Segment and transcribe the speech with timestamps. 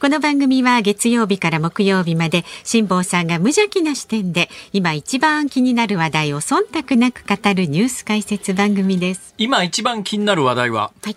[0.00, 9.34] この番組は月曜日から木曜日まで辛坊さんが無邪気な視点で今一番気になる話題を忖度なく語るニュース解説番組です。
[9.38, 11.16] 今一番気になる話題は、はい。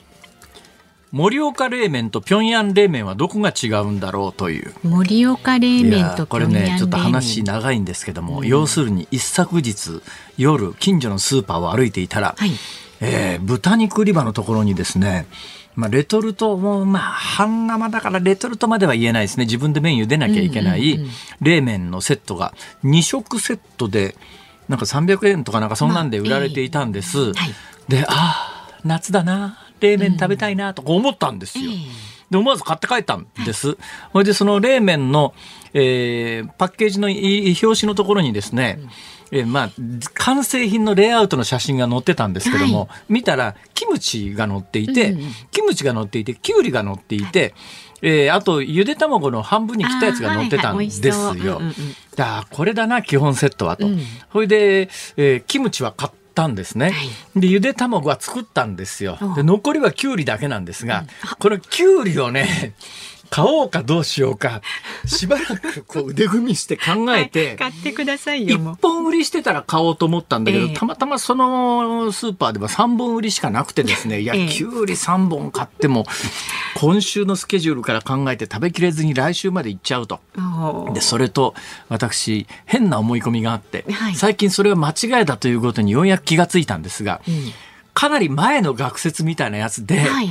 [1.11, 4.73] 盛岡冷麺と平壌冷麺はどこが違うんだろうという。
[4.83, 6.47] 盛岡冷い麺やこれ。
[6.47, 10.01] ねちょっと話長いんですけども、要するに一昨日
[10.37, 12.51] 夜近所のスーパーを歩いていたら、はい。
[12.99, 15.27] えー豚肉売り場のところにですね、
[15.75, 19.45] まあ、レトルトも、まあ、半生だからレトルトまでは言えないですね。
[19.45, 20.99] 自分で麺茹でなきゃいけない。
[21.41, 22.53] 冷麺のセットが。
[22.83, 24.15] 2食セットで、
[24.67, 27.17] なんか300円とかなんかそんなんで売られていたんです。
[27.17, 27.33] まあええ。
[27.35, 27.53] はい。
[27.87, 31.71] で、ああ、夏だな、冷麺食べたいなとか思ったんですよ。
[32.29, 33.77] で、思わず買って帰ったんです。
[34.13, 35.33] それで、その冷麺の、
[35.73, 38.79] えーパッケージのい表紙のところにですね、
[39.31, 39.69] えーまあ、
[40.13, 45.15] 完成品のレイアウトの写真が載ってたんですけども、見たら、キムチが載っていて、
[45.51, 47.53] キムチが載っていて、キュウリが載っていて、
[48.01, 51.13] えーあと、ゆで卵の半分に切ったやつが載ってたんですよ。
[51.13, 51.61] はいは
[52.15, 53.87] だこれだな、基本セットはと。
[54.33, 56.93] それで、えーキムチは買ったんですね。
[57.35, 59.17] で、ゆで卵は作ったんですよ。
[59.35, 61.05] で、残りはキュウリだけなんですが、
[61.39, 62.73] このキュウリをね、
[63.31, 64.61] 買おうかどうしようか、
[65.07, 68.77] しばらくこう腕組みして考えて、買ってください一よ、もう。
[68.81, 76.05] 本売りしてたら買おうと思ったんだけど、ええたまたまそのスーパーでは3本売りしかなくてですね、いや、ええきゅうり3本買っても、
[76.75, 80.19] 今週のスケジュールから考えて食べきれずに来週まで行っちゃうと。
[80.93, 81.55] で、それと、
[81.87, 87.53] 私、変な思い込みがあって、はい最近それが間違いだということにようやく気がついたんですが、ん
[87.93, 90.29] かなり前の学説みたいなやつで、はい。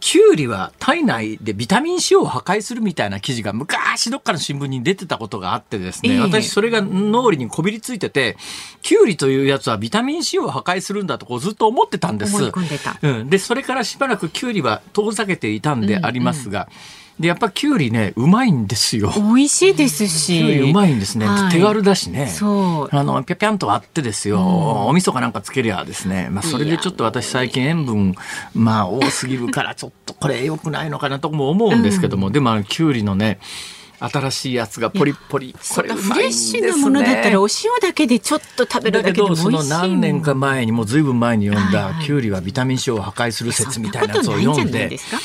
[0.00, 8.36] キュウリは体内でビタミン C を破壊するみたいな記事が昔どっかの新聞に出てたことがあってですね、ええ私それが脳裏にこびりついてて、
[8.82, 12.32] キュウリというやつはビタミン C を破壊するんだとこうずっと思ってたんです。
[12.68, 13.30] でたうん。
[13.30, 16.68] で、それからしばらくキュウリは遠ざけていたんでありますが、
[17.20, 19.12] で、やっぱキュウリね、うまいんですよ。
[19.14, 20.38] 美味しいですし。
[20.38, 21.26] キュウリうまいんですね。
[21.26, 22.28] はい手軽だしね。
[22.28, 22.96] そう。
[22.96, 28.14] あの、ぴゃぴゃんと割ってですよ、お味噌かなんかつけりゃですね、まあ、それでちょっと私最近塩分、
[28.54, 33.38] まあ、多すぎるから、 ちょっとこれ良くないのかなとも思うんですけども、でも、あの、きゅうりのね、
[33.98, 36.60] 新しいやつがポリッポリ、これうフまいんですね。
[36.62, 45.18] レッシュなものだったらお塩だけでちょっと食べるだけでもだけど、そ美味しいもんの何年か前にもうずいぶん前に読んだ、はいはいきゅうりはビタミン C を破壊する説みたいなやつをそんなこと読んでないんじゃないで、すか？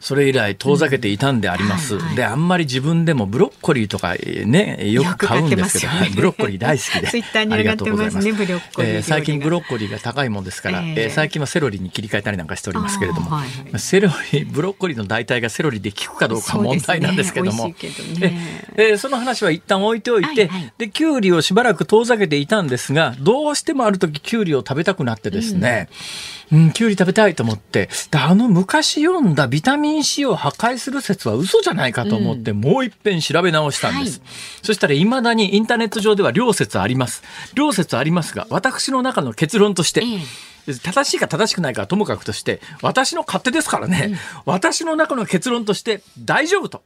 [0.00, 1.94] それ以来遠ざけていたんであります。
[1.94, 2.16] はいはい。
[2.16, 7.06] で、あんまり自分でもブロッコリーとかね、よく買うんですけど、ねはいブロッコリー大好きで。
[7.08, 8.24] ツイッターにありが上がってとうございます。
[8.24, 8.94] ね、ブロッコリー。
[8.96, 13.48] えー最近ブロッコリーが高いもんですから、えええー最近はセロリに切り替えたりなんかしておりますけれども、はい。
[13.72, 17.74] はいセロリブロッコリーの代替がセロリで効くかどうかは問題なんですけども。
[18.20, 18.32] え
[18.76, 20.72] えーその話は一旦置いておいて、はいはい。
[20.78, 27.88] でキュウリをしばらく遠ざけていたんですがどうしてもある時キュウリを食べたくなってですね、うん、キュウリ食べたいと思って。
[28.10, 34.28] であの昔読んだビタミン C を破壊する説は嘘じゃないかと思って、もう一遍調べ直したんです、はい。
[34.62, 37.22] そしたら未だにインターネット上では両説あります。
[37.54, 40.18] 両説ありますが私の中の結論として、え
[40.66, 46.82] 正しいか正しくないかはともかくとして私の勝手ですからね、私の中の結論として大丈夫と。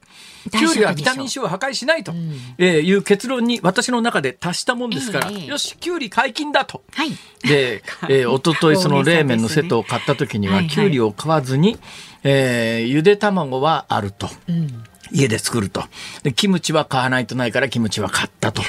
[0.50, 2.12] キュウリはビタミン C を破壊しないと、
[2.58, 6.82] えーいう結論に私の中で達したもんですから、ええよしキュウリ解禁だと。
[6.92, 7.10] はい。
[7.42, 11.78] で、えー、一昨日その冷麺のセットを買った時には、キュウリを買わずに、
[12.24, 14.28] えーゆで卵はあると。
[14.48, 14.84] うん。
[15.10, 15.84] 家で作ると。
[16.22, 18.62] で、キムチは買わないとないからキムチは買ったと。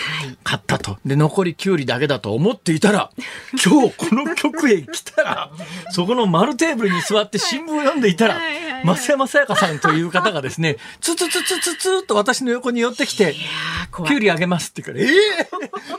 [0.44, 0.97] 買ったと。
[1.05, 3.11] で、残りキュウリだけだと思っていたら、
[3.63, 5.51] 今日この局へ来たら、
[5.91, 8.39] そこの丸テーブルに座って新聞を読んでいたら
[8.85, 13.35] 増山さやかさんという方がですね、つつつつつつっと私の横に寄ってきて、
[13.81, 14.11] あー怖い。
[14.11, 15.47] キュウリあげますって言うから、ええ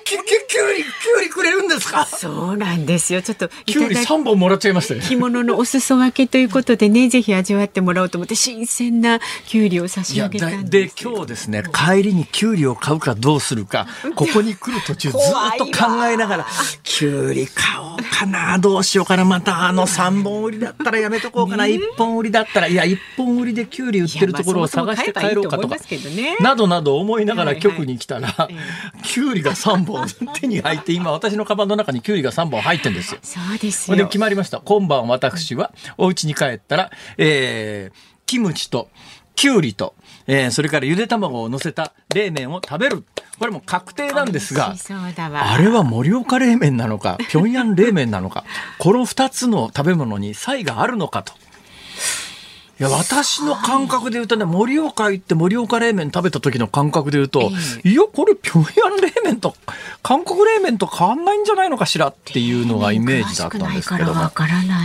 [0.04, 2.06] キュキュキュウリ、キュウリくれるんですか？
[2.06, 3.22] そうなんですよ。
[3.22, 5.00] ちょっといキュウリただき3本もらっちゃいましたよ。
[5.00, 15.20] 着物のお裾分けということでね、ぜひ味わってもらおうと思って、新鮮なきゅうりを差し上げただんでです今日ですね帰りにキュウリを買うかどうするかここに来る途中ずっ
[15.58, 16.46] と考えながら
[16.82, 25.76] キュウリ買おうかなどうしようかなまたあの3本売りだったらやめとこうかな、1本売りだったらいや1本売りでキュウリ売ってるところを探して帰ろうかとか
[26.40, 28.54] などなど思いながら局に来たら、はい
[29.04, 33.20] キュウリが3本手に入って今私のカバンの中にキュウリが3本入ってるんですよ。
[33.22, 34.04] そうですそれで。
[34.06, 34.58] 決まりました。
[34.58, 38.88] 今晩私はお家に帰ったら、えー、キムチと、
[39.36, 39.94] キュウリと、
[40.26, 43.04] えー、それからゆで卵を乗せた冷麺を食べる。
[43.38, 48.44] これも確定なんですがあれは盛岡冷麺なのか平壌冷麺なのか
[48.78, 51.32] この2つの食べ物に差異があるのかと。
[52.80, 57.50] いや私の感覚で言うとね盛岡行って盛岡冷麺食べた時の感覚で言うと、
[57.84, 59.54] いやこれ平壌冷麺と
[60.02, 64.30] 韓国冷麺と変わんないんじゃないのかしらっていうのがイメージだったんですけども。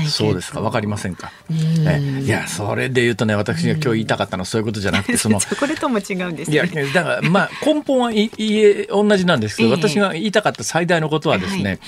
[0.07, 0.61] そうですか？
[0.61, 1.31] わかりませんか？
[1.49, 6.91] えいやそれで言うとね私が今日言いたかったのはそういうことじゃなくてそのチョコレートも違うんですいや、ね。
[6.93, 9.75] だから、まあ、根本はいいえ同じなんですけど、ええ。
[9.75, 11.79] 私が言いたかった最大のことはですね、はい。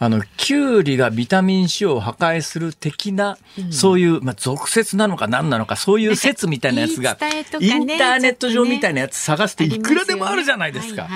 [0.00, 3.38] あの、キュウリがビタミン C を破壊する的な、
[3.70, 11.08] そういう、まあ、俗説なのか何なのか、そういう説みたいなやつが、ねインターネット上みたいなやつ探すといくらでもあるじゃないですか。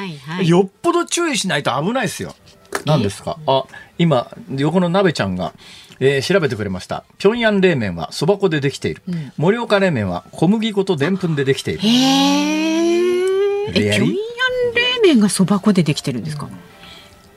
[0.45, 2.35] よっぽど注意しないと危ないですよ。
[2.85, 3.39] 何ですか？
[3.47, 3.65] あ、
[3.99, 5.53] 今、横の鍋ちゃんが、
[6.01, 7.05] えー調べてくれました。
[7.19, 9.03] 平壌冷麺はそば粉でできている。
[9.37, 11.81] 盛岡冷麺は小麦粉とでんぷんでできている。
[11.81, 14.15] へーえ、平壌冷
[15.03, 16.49] 麺がそば粉でできてるんですか？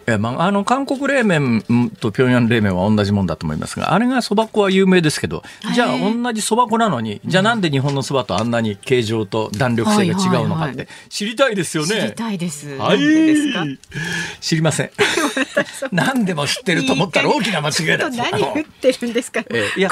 [0.07, 1.61] えまあ、あの韓国冷麺
[1.99, 5.43] と平壌冷麺は同じもんだと思いますがあれがそば粉は有名ですけど
[5.75, 12.11] じゃあ同じそば粉なのにじゃあなんで日本のそばとあんなに形状と弾力性が違うのかって知りたいですよ知りね。
[12.11, 12.75] たいです。
[12.77, 13.65] はいでですか？
[14.41, 14.91] 知りません。
[15.91, 19.43] 何でも知ってると思ったら大きな間違いだ何言ってるんですか？
[19.49, 19.89] えーいや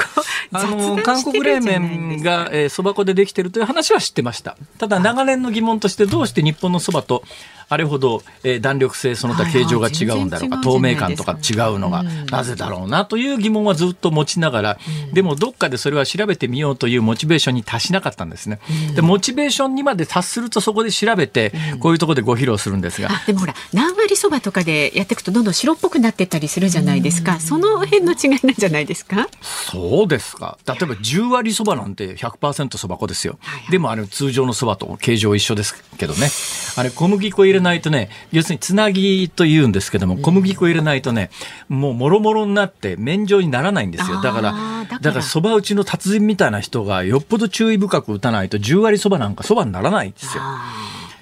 [0.52, 7.22] あの韓国冷麺がえーそば粉でできてるという話は知ってましたただ長年の疑問としてどうして日本のそばと
[7.70, 14.78] あれほど、えー弾力性その他形状が違うんだろうか、はいはい透明感とか違うのがなぜだろうなという疑問はずっと持ちながら、
[15.12, 18.60] でもどっかでそれは調べてみようというモチベーションに達しなかったんですね、
[18.94, 27.40] でモチベーションにまで達するとそこで調べて、こういうところでご披露するんですが、あでもほら何割そばとかでやっていくとどんどん白っぽくなってったりするじゃないですか。
[27.40, 29.28] その辺の違いなんじゃないですか？
[29.40, 30.58] そうですか。
[30.66, 33.38] 例えば10割そばなんて100%そば粉ですよ。
[33.70, 36.28] でもあれ通常のそばと形状一緒ですけどね。
[36.76, 41.30] あれ小麦粉入れないとね、要するにつなぎと言うんですけども、小麦粉入れないとね、
[41.68, 44.20] もうもろもろになって麺状にならないんですよ。
[44.20, 50.42] だからあーだから、だからそば打ちの達人みたいな人がよっぽど注意深く打たないと10割そばなんかそばにならないんですよ。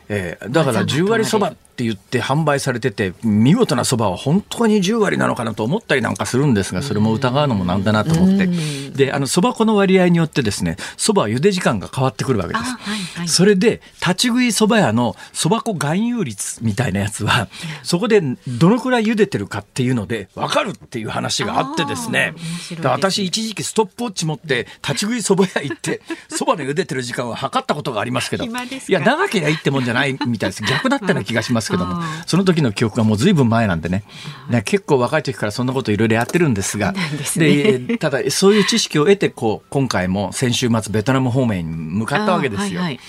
[0.09, 0.49] ええ。
[0.49, 8.49] だから10割そばって言って販売されてて見事なそばは本当に10割なのかなと思ったりなんかするんですがそれも疑うのもなんだなと思って。
[8.91, 12.63] であのそば粉の割合によってですねそばは茹で時間が変わってくるわけです。
[12.63, 13.29] あはいはい。
[13.29, 17.49] それで立ち食いそば屋のそば粉含有率みたいなやつは
[17.85, 22.33] そこでどのくらい茹でてるかっていうので分かるっていう話があってですね。
[22.35, 22.89] ですね。
[22.89, 28.45] 私一時期ストップウォッチ持って立ち食いそば屋行ってそばの茹でてる時間は測ったことがありますけど。
[28.49, 28.49] い
[28.89, 30.63] や長ければいいってもんじゃないみたいです。
[30.69, 32.03] 逆だったような気がしますけども。
[32.27, 34.05] その時の記憶がもうずいぶん前なんでね。
[34.49, 36.93] ね結構若い時からそんなこといろいろやってるんですが。
[36.93, 37.79] ですね。
[37.79, 42.81] でただそういう知識を得てこう今回も先週末ベトナム方面に向かったわけですよ。
[42.81, 43.01] いはい。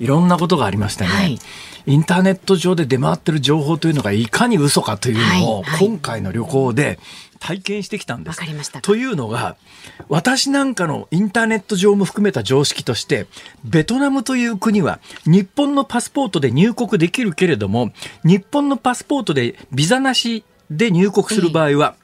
[0.00, 1.38] いろんなことがありましてね、はい。
[1.86, 6.98] インターネット上で出回ってる情報というのがいかに嘘かというのを今回の旅行で
[7.38, 8.38] 体験してきたんです。
[8.38, 9.56] わかりましたというのが
[10.08, 13.26] 私なんかのインターネット上も含めた常識として
[13.64, 17.92] ベトナムという国は日本のパスポートで入国できるけれども
[18.24, 21.96] 日本のパスポートでビザなしで入国する場合は、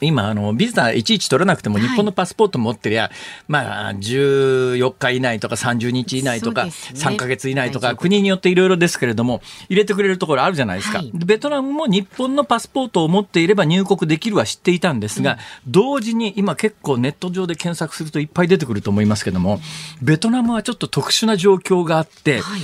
[0.00, 1.88] 今、あの、ビザいちいち取らなくても、はい。
[1.88, 3.10] 日本のパスポート持ってりゃ、
[3.48, 7.14] まあ、14日以内とか30日以内とか、そうですね。
[7.14, 10.98] 3ヶ月以内とか、国によっていろいろですけれども、入れてくれるところあるじゃないですか。
[10.98, 11.10] はい。
[11.12, 19.60] でベトナムも日本のパスポートを持っていれば入国できるは知っていたんですが、同時に今結構ネット上で検索するといっぱい出てくると思いますけども、
[20.02, 22.60] ベトナムはちょっと特殊な状況があって、はい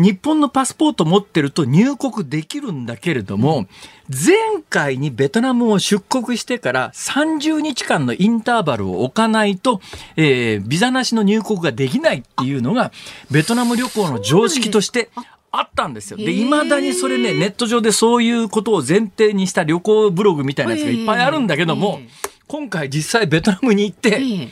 [0.00, 3.66] 日本のパスポート持ってると入国できるんだけれども、
[4.08, 9.82] 前回にベトナムを出国してから30日間のインターバルを置かないと、
[10.16, 12.92] えービザなしの入国ができないっていうのが、
[13.30, 15.10] ベトナム旅行の常識として、
[15.52, 16.16] あったんですよ。
[16.16, 22.08] で、未だにそれね、ネット上でそういうことを前提にした旅行ブログみたいなやつがいっぱいあるんだけどもええ、
[22.46, 24.48] 今回実際ベトナムに行って、ええ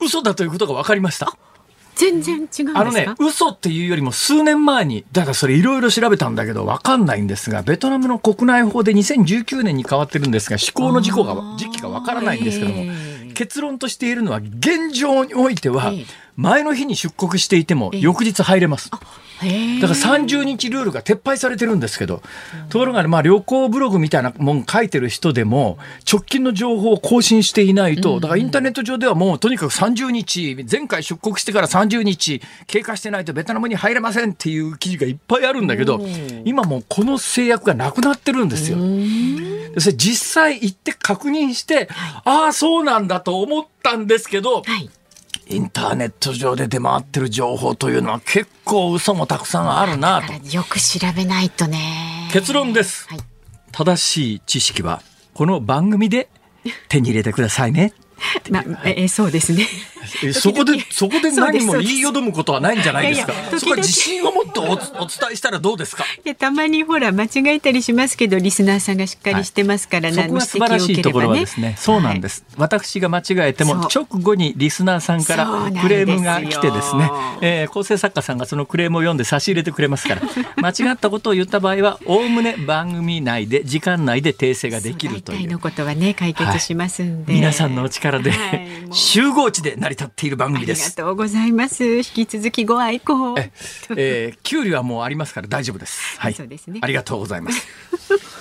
[0.00, 1.36] 嘘だということが分かりました。
[1.96, 2.80] 全然違うんですか？
[2.80, 18.90] あのね、嘘っていうよりも数年前に、だからそれいろいろ調べたんだけど分かんないんですが、ベトナムの国内法で2019年に変わってるんですが、施行の事故が、時期が分からないんですけども、ええ結論としているのは、現状においてはええ、前の日に出国していてもええ翌日入れます。
[18.90, 19.02] だか
[19.42, 22.22] ら30日ルールが撤廃されてるんですけど、
[22.70, 25.78] ところがね、まあ旅行ブログみたいなもん書いてる人でも、
[26.10, 36.00] 直近の情報を更新していないと、だからインターネット上ではもうとにかく30日、前回出国してから30日経過してないとベトナムに入れませんっていう記事がいっぱいあるんだけど、
[36.44, 38.78] 今もうこの制約がなくなってるんですよ。
[38.78, 41.90] でそれ実際行って確認して、
[42.24, 44.88] ああ、そうなんだと思ったんですけど、はい。
[45.48, 50.32] インターネット上で出回ってる情報というのは結構嘘もたくさんあるなと。
[50.54, 52.28] よく調べないとね。
[52.32, 53.08] 結論です。
[53.08, 53.18] はい、
[53.70, 55.02] 正しい知識は
[55.34, 56.28] この番組で
[56.88, 57.92] 手に入れてくださいね。
[58.50, 59.66] まあ、えそうですね。
[60.32, 63.32] そこで、そこで何も言いよどむことはないんじゃないですか？
[63.32, 64.78] いやいやそこは自信を持ってお お伝
[65.32, 66.04] えしたらどうですか？
[66.24, 71.74] いや、たまにほら、間違えたりしますけど、リスナーさんがしっかりしてますから、はい、そこが素晴らしいところはですね。
[71.78, 72.44] そうなんです。
[72.52, 75.46] はい、私が間違えても、直後にリスナーさんから
[75.82, 77.10] クレームが来てですね。
[77.40, 80.22] えー、構成作家さんがそのクレームを読んで差し入れてくれますから。
[80.56, 85.50] 間違ったことを言った場合は、おおむね番組内で、時間内で訂正ができるという。
[85.50, 87.32] のことはね、解決しますんで。
[87.32, 88.32] はい、皆さんのお力で、
[88.92, 90.82] 集合地で成り立っている番組です。
[90.82, 91.84] ありがとうございます。
[91.84, 93.50] 引き続きご愛顧え、
[93.96, 96.18] えー、給料はもうありますから大丈夫です。
[96.18, 96.34] はい。
[96.34, 96.80] そうですね。
[96.82, 97.66] ありがとうございます。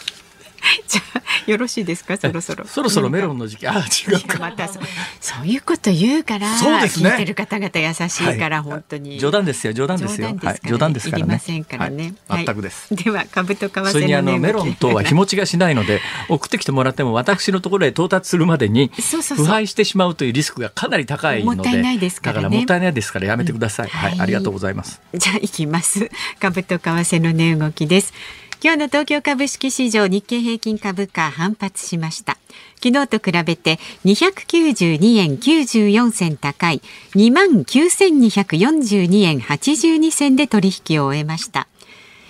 [0.88, 2.18] じゃあよろしいですか？
[2.18, 2.66] そろそろ。
[2.66, 3.68] そろそろメロンの時期。
[3.68, 4.40] あ違うか。
[4.40, 4.80] またそ
[5.22, 7.12] そういうこと言うからそうですね。
[7.12, 9.20] 聞いてる方々優しいから、はい、本当に。
[9.20, 10.28] 冗談ですよ冗談ですよ。
[10.28, 11.36] はい、冗談ですからね。
[11.36, 25.02] ませんからね、はい、全くです、では株と為替それにあのメロンとは日持ちがしないので送ってきてもらっても私のところへ到達するまでに腐敗してしまうというリスクがかなり高いのでもったいないですから、ね、だからもったいないですからやめてください、うん、はい、ありがとうございます。
[25.14, 26.10] じゃあ行きます。
[26.40, 28.14] 株と為替の値動きです
[28.66, 32.40] 今日の東京株式市場日経平均株価反発しました。
[32.84, 36.82] 昨日と比べて292円94銭高い
[37.14, 41.68] 2万9242円82銭で取引を終えました。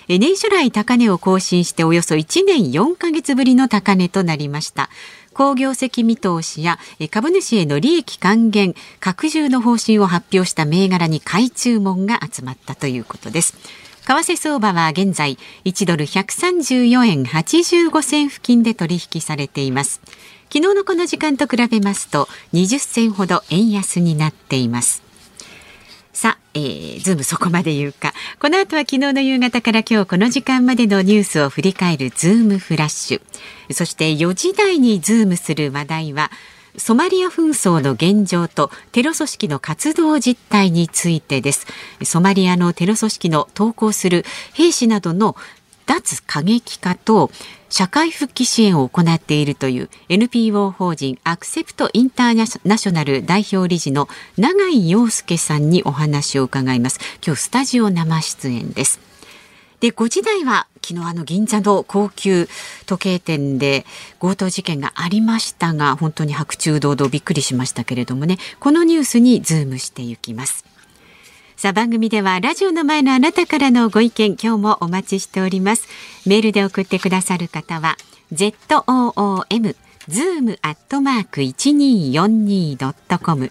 [0.08, 4.90] 年初来高値を更新しておよそ1年4ヶ月ぶりの高値となりました。
[5.32, 6.78] 好業績見通しや
[7.10, 13.85] 株主への利益還元拡充の方針を発表した銘柄に買い注文が集まったということです。
[14.06, 20.00] 為替相場は現在1ドル134円85銭付近で取引されています
[20.52, 25.02] 昨日のこの時間と比べますと20銭ほど円安になっています
[26.12, 28.14] さあ、えー、ズームそこまで言うか。
[28.40, 33.74] この後は昨日の夕方から今日この時間までのニュースを振り返るズームフラッシュ。
[33.74, 36.30] そして4時台にズームする話題は、
[36.78, 41.66] ソマリア紛争の現状とテロ組織の活動実態についてです。
[42.04, 45.36] ソマリアのテロ組織の投降する兵士などの
[45.86, 47.30] 脱過激化と
[47.68, 57.00] 社会復帰支援を行っているという NPO 法人アクセプトインターナショナル代表理事の永井陽右さんにお話を伺います。
[57.24, 59.15] 今日スタジオ生出演です。
[59.80, 62.48] で5時台は昨日あの銀座の高級
[62.86, 63.84] 時計店で
[64.20, 68.38] 強盗事件がありましたが本当に白昼堂々びっくりしましたけれどもね。
[68.60, 70.64] このニュースにズームしていきます。
[71.56, 75.88] さあ番組ではラジオの前のあなたからのご意見今日もお待ちしております。
[76.26, 77.96] メールで送ってくださる方は
[78.32, 79.76] ZOOM
[80.08, 83.50] zoom アットマーク 1242.com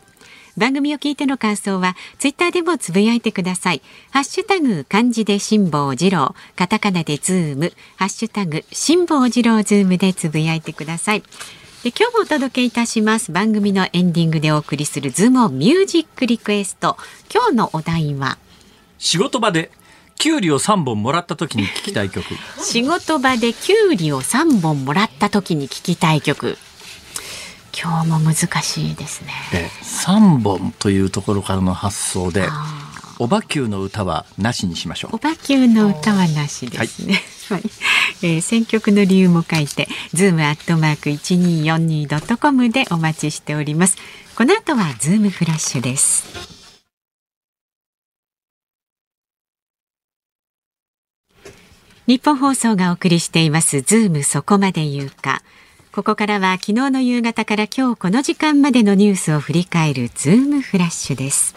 [0.58, 3.82] 番組を聞いての感想はツイッターでもつぶやいてください。
[4.12, 6.34] ハッシュタグ漢字で辛坊治郎。
[6.56, 7.74] カタカナでズーム。
[7.98, 11.24] ハッシュタグ辛坊治郎ズームでつぶやいてください。
[11.84, 13.32] で今日もお届けいたします。
[13.32, 16.98] 番組のエンディングでお送りするズームミュージックリクエスト。
[17.34, 18.38] 今日のお題は？
[18.98, 19.72] 仕事場で
[20.18, 22.26] キュウリを3本もらった時に聞きたい曲。
[22.60, 26.58] 仕事場でキュウリを3本もらった時に聞きたい曲
[27.78, 29.32] 今日も難しいですね。
[29.52, 32.48] で3本というところからの発想で
[33.20, 35.16] オバQの歌はなしにしましょう。
[35.16, 37.22] オバQの歌はなしですね。
[37.50, 37.62] はい、
[38.24, 43.98] えー、選曲の理由も書いて、ズームアットマーク一二四二ドットコムでお待ちしております。
[44.36, 46.56] この後はズームフラッシュです。
[52.08, 55.42] 日本放送がお送りしていますズームそこまで言うか。
[55.96, 61.56] ここからは昨日の夕方から今日この時間までのニュースを振り返るズームフラッシュです。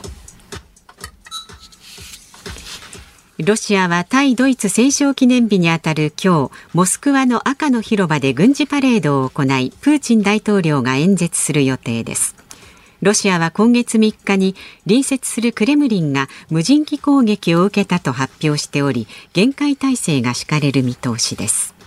[3.39, 12.37] ロシアは対ドイツ戦勝記念日にあたる今日モスクワの赤の広場で軍事パレードを行いプーチン大統領が演説する予定です。
[13.03, 14.55] ロシアは今月3日に
[14.85, 21.78] 隣接するクレムリンが無人機攻撃を受けたと発表しており厳戒態勢が敷かれる見通しです。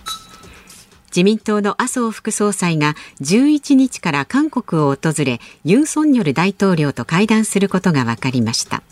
[1.14, 8.82] 自民党の麻生副総裁が11日から韓国を訪れユン・ソンニョル大統領と会談することが分かりました。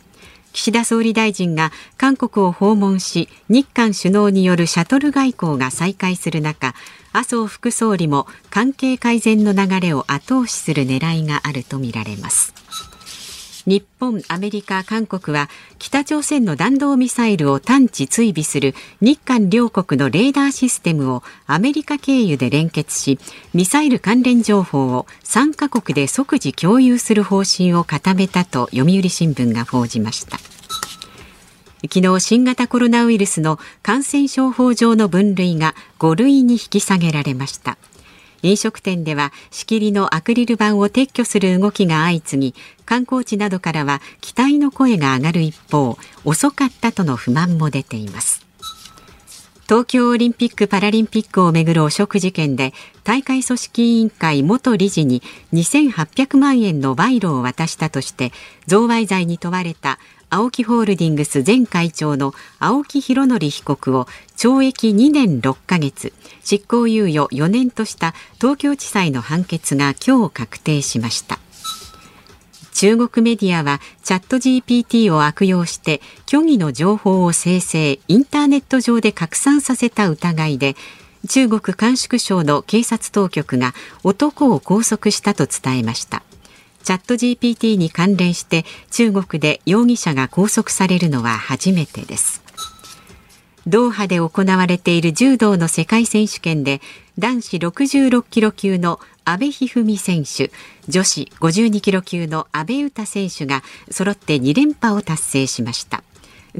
[0.52, 6.74] 岸田総理大臣が韓国を訪問し日韓首脳によるシャトル外交が再開する中
[7.12, 12.59] 麻生副総理も関係改善の流れを後押しする狙いがあるとみられます。
[13.66, 15.48] 日本、アメリカ、韓国は
[15.78, 23.18] 北朝鮮の弾道ミサイルを探知追尾する日韓両国のレーダーシステムをアメリカ経由で連結し
[23.52, 30.38] ミサイル関連情報を3カ国で即時共有する方針を固めたと読売新聞が報じました。
[31.82, 37.78] 昨日新型コロナウイルスの感染症法上の分類が5類に引き下げられました。
[38.42, 42.54] 飲食店では仕切りのアクリル板を撤去する動きが相次ぎ
[42.84, 48.50] 観光地などからは期待の声が上がる一方遅かったとの不満も出ています。
[49.70, 52.72] 東京オリンピック・パラリンピックをめぐる汚職事件で
[53.04, 58.32] 大会組織委員会元理事に2800万円の賄賂を渡したとして
[58.66, 60.00] 贈賄罪に問われた
[60.32, 64.06] 青木ホールディングス前会長の青木拡憲被告を
[64.36, 66.12] 懲役2年6ヶ月。
[66.44, 71.40] 執行猶予4年とした東京地裁の判決が今日確定しました。
[72.72, 80.76] 中国メディアはチャット GPT を悪用して虚偽の情報を生成インターネット上で拡散させた疑いで
[81.28, 86.22] 中国甘粛省の警察当局が男を拘束したと伝えました。
[86.82, 92.42] チャット GPT に関連して中国で容疑者が拘束されるのは初めてです。
[93.66, 96.80] ドーハで行われている柔道の世界選手権で
[97.18, 100.52] 男子66キロ級の阿部一二三選手
[100.88, 106.02] 女子52キロ級の阿部詩選手が揃って2連覇を達成しました。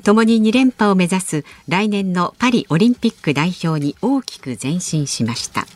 [0.05, 5.67] 共に2連覇を目指す来年のパリオリンピック代表に大きく前進しました。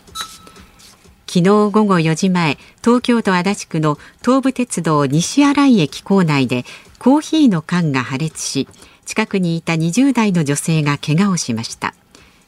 [1.35, 6.65] 昨日午後4時前東京都足立区の東武鉄道西新井駅構内で
[7.01, 8.69] コーヒーの缶が破裂し
[9.05, 11.93] 近くにいた20代の女性が怪我をしました。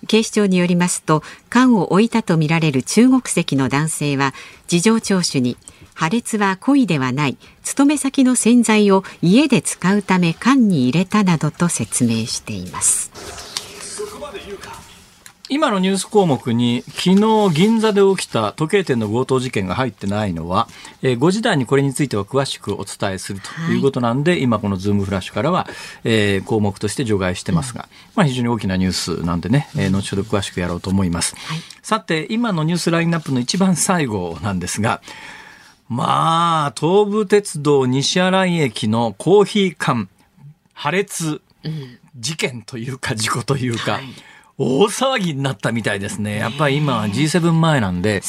[0.07, 4.35] 警視庁によりますと缶を置いたとみられる中国籍の男性は
[4.69, 5.57] 事情聴取に
[5.95, 13.46] 破裂は故意ではない勤め先の洗剤を家で使うため缶に入れたなどと説明しています。
[15.49, 20.67] 今のニュース項目に昨日銀座で起きた時計店の強盗事件が入ってないのは、
[21.03, 23.79] えー、5時台にこれについては詳しくお伝えするとい。
[23.79, 25.69] うことなんで、はい、今このズームフラッシュからは、
[26.03, 31.37] えー、項目として除外してますが、うん、まあ非常に大きなニュースなんでね、えー、後ほど詳しくやろうと思います。
[31.37, 35.01] はい、さて、今のニュースラインナップの一番最後なんですが、
[35.89, 40.09] まあ、東武鉄道西新井駅のコーヒー缶
[40.75, 41.41] 破裂
[42.17, 44.05] 事件というか事故というか、はい
[44.59, 46.37] 大騒ぎになったみたいですね。
[46.37, 48.23] やっぱり今 G7 前なんで、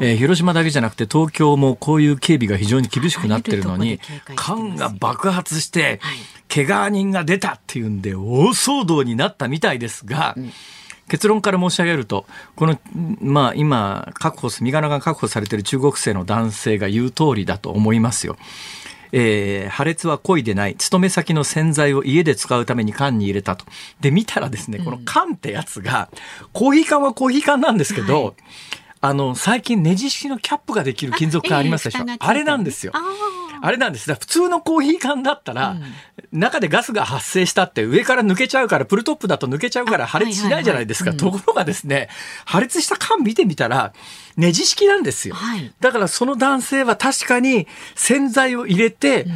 [0.00, 4.00] えー、広島だけじゃなくて東京もこういう警備が非常に厳しくなってるのに、
[4.34, 6.00] 缶が爆発して、
[6.48, 10.34] 怪我人が出たっていうんで大騒動になったみたいですが、
[11.08, 12.24] 結論から申し上げると、
[12.56, 12.78] この、
[13.20, 18.38] まあ今、確保身柄が確保されている中国製の男性が言う通りだと思いますよ。
[19.16, 23.64] えー、破裂は故意でない、勤め先の洗剤を家で使うために缶に入れたと。
[24.00, 26.10] で、見たらですね、この缶ってやつが、
[26.52, 28.34] コーヒー缶はコーヒー缶なんですけど、はい、
[29.02, 32.04] あの、最近ネジ式のキャップができる金属缶ありますでしょ？
[32.18, 32.92] あ,、れなんですよ。
[32.94, 32.98] あ
[33.70, 34.12] れなんです。
[34.14, 35.76] 普通のコーヒー缶だったら、
[36.32, 41.12] うん、中でガスが発生したって上から抜けちゃうから、プルトップだと抜けちゃうから破裂しないじゃないですか。
[41.12, 42.08] ところがですね、
[42.44, 43.92] 破裂した缶見てみたら、
[44.36, 49.26] ネジ式なんですよ、はい、だからその男性は確かに洗剤を入れて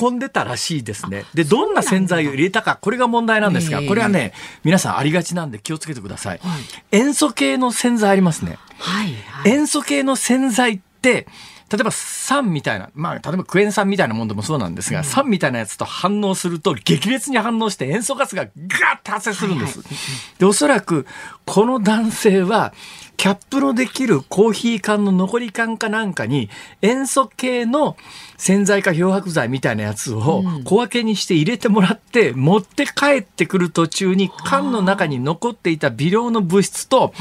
[0.00, 4.32] 運んでたらしいですね、うん、でどんな洗剤を入れたかこれが問題なんですがこれはね
[4.64, 8.10] 皆さんありがちなんで気をつけてください、はい、塩素系の洗剤。
[8.10, 11.28] ありますね、はいはい、塩素系の洗剤って
[11.70, 19.78] 例えば酸みたいな、まあ、例えばクエン酸みたいなもんでもそうなんですが、うん、酸みたいなやつと反応すると激烈に反応して塩素ガスがガーッと発生するんです。
[19.78, 19.88] はい。
[19.88, 21.06] はい、で、おそらく
[21.46, 22.72] この男性は
[23.20, 26.48] キャップのできるコーヒー缶の残り缶かなんかに
[26.80, 27.98] 塩素系の
[28.38, 37.12] 洗剤か漂白剤みたいなやつを小分けにして入れてもらって持って帰ってくる途中に缶の中に残っていた微量の物質と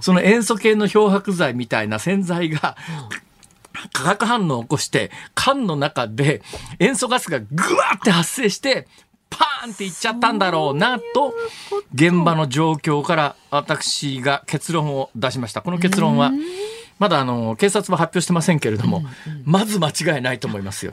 [0.00, 2.76] その塩素系の漂白剤みたいな洗剤が
[3.92, 6.42] 化学反応を起こして缶の中で
[6.78, 8.86] 塩素ガスがぐわって発生して
[9.30, 11.34] パーンっていっちゃったんだろうなと
[11.94, 15.62] 現場の状況から私が結論を出しました。
[15.62, 16.32] この結論は
[16.98, 20.92] まだあの警察は発表してませんけれども、うんうん、まず間違いないと思いますよ。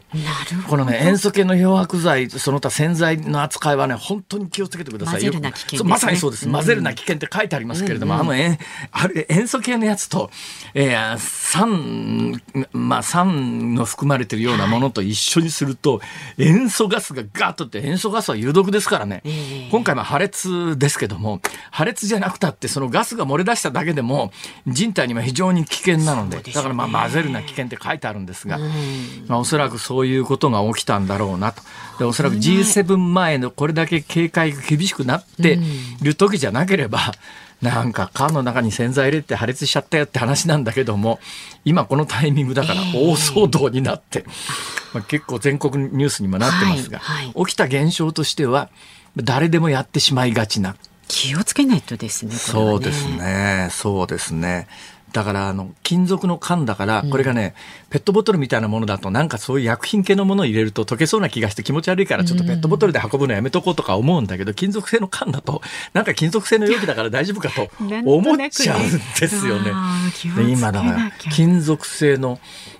[0.69, 5.33] このね塩素系の漂白剤その他洗剤の扱いはね本当に気をつけてくださいよ。
[5.33, 6.49] ね、まさにそうです。
[6.49, 8.59] 混ぜるな危険って書いてありますけれども、うんうん、あのえ
[8.91, 10.29] あれ塩素系のやつと、
[10.73, 12.41] えー、酸
[12.71, 16.01] まあ酸の含まれてるようなものと一緒にすると、
[16.37, 19.21] 塩素ガスがガッとって塩素ガスは有毒ですからね。
[19.25, 21.41] えー、今回も破裂ですけども
[21.71, 24.31] 破裂じゃなくたってそのガスが漏れ出しただけでも
[24.67, 28.59] 人体には非常に危険険なので、ねだからまあ混ぜるな危険って書いてあるんですが、
[29.27, 31.61] まあ、おそらくそういうことが起きたんだろうなと。
[31.99, 35.59] でおそらく G7 前のこれだけ警戒が厳しくなって
[36.01, 36.99] いる時じゃなければ、
[37.61, 41.19] なんか缶の中に洗剤入れて破裂しちゃったよって話なんだけども
[41.63, 44.25] 今このタイミングだから大騒動になって、
[44.93, 48.69] まあ、結構全国ニュースにもなってますが、はいはい起きた現象としては
[49.17, 50.75] 誰でもやってしまいがちな
[51.07, 52.31] 気をつけないとですね。
[52.31, 53.07] これはそうです。
[53.09, 54.67] ね、そうですね。
[55.15, 57.55] だからあの金属の缶だからこれがね、
[57.89, 65.61] ペットボトルみたいなものだとなんかそういう薬品系のものを入れると溶けそうな気がして気持ち悪いからちょっとペットボトルで運ぶのやめとこうとか思うんだけど、金属製の缶だと
[65.93, 68.83] なんか金属製の容器だから大丈夫かと思っちゃうん
[69.17, 69.71] ですよね。
[69.73, 70.43] あー気をつけなきゃ。
[70.47, 72.37] で今だから金属製の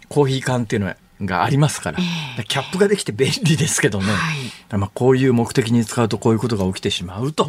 [0.10, 1.99] コーヒー缶っていうのがありますから、
[2.39, 4.34] えキャップができて便利ですけどね、は
[4.75, 4.78] い。
[4.78, 7.47] まあ、こういう目的に使うとこういうことが起きてしまうと。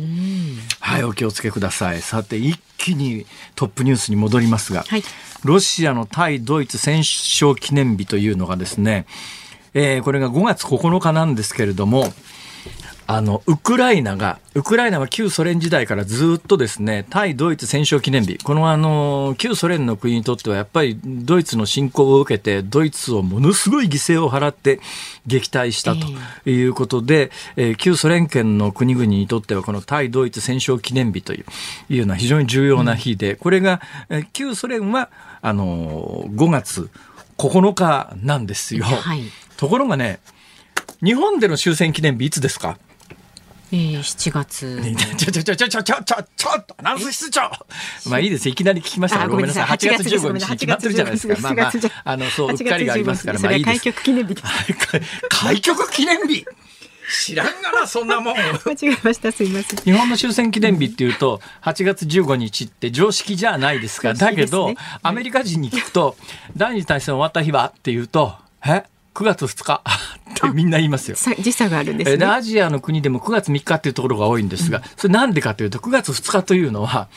[0.80, 2.00] はい、お気をつけください。
[2.02, 3.26] さて、一気に
[3.56, 5.02] トップニュースに戻りますが、はい。
[5.44, 9.06] ロシアの対ドイツ戦勝記念日というのがですね、
[9.74, 12.12] えーこれが5月9日なんですけれども、
[13.08, 18.38] あの、ウクライナが、ウクライナは旧ソ連時代からずっとですね、対ドイツ戦勝記念日。
[18.38, 24.80] このあの、旧ソ連の国にとってはやっぱりドイツの侵攻を受けて、ドイツをものすごい犠牲を払って
[25.26, 31.44] 撃退したということで、えー旧ソ連圏の国々にとってはこの対ドイツ戦勝記念日という
[31.94, 35.10] いうのは非常に重要な日で、これが、えー旧ソ連は、
[35.42, 36.90] あのー、5月
[37.38, 38.84] 9日なんですよ。
[38.84, 39.22] はい
[39.56, 40.18] ところがね、
[41.02, 42.78] 日本での終戦記念日いつですか？
[43.72, 44.80] えー、7月。
[45.16, 47.50] ちょちょちょちょちょちょちょちょっとアナウンス室長。
[48.08, 48.48] まあいいです。
[48.48, 49.66] いきなり聞きましたごめんなさい。
[49.66, 50.18] ごめんな8月さい。
[50.18, 50.50] 8 15月日。
[50.52, 51.36] に決まってるじゃないですか。
[51.40, 53.80] まあまあ8月あのそううっかりがありますからまあいいです。
[53.80, 54.36] 局記念日。
[55.28, 56.46] 開局記念日。
[57.08, 58.34] 知らんがなそんなもん。
[58.66, 59.30] 間違えました。
[59.32, 59.78] すいません。
[59.80, 64.14] 日本の終戦記念日っていうと8月15日って常識じゃないですか。
[64.14, 66.16] だけどアメリカ人に聞くと
[66.56, 69.82] 第二次大戦終わった日はっていうとえ？9月2日
[70.36, 72.26] ってみんな言いますよさ時差があるんですね。
[72.26, 77.08] アジアの国でも9月3日っていうところが多いんですが、それなんでかというと9月2日というのは、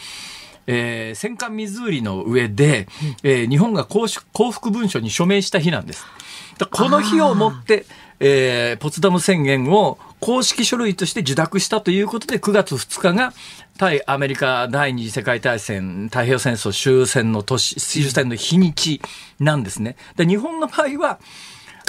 [0.67, 2.87] えー戦艦ミズーリの上で、
[3.23, 6.05] えー日本が降伏文書に署名した日なんです。
[6.57, 7.85] だこの日をもって、
[8.19, 13.33] えーポツダム宣言を公式書類として受諾したということで9月2日が
[13.77, 19.01] 対アメリカ第二次世界大戦太平洋戦争終戦の年終戦の日にち
[19.39, 19.95] なんですね。
[20.17, 21.19] で日本の場合は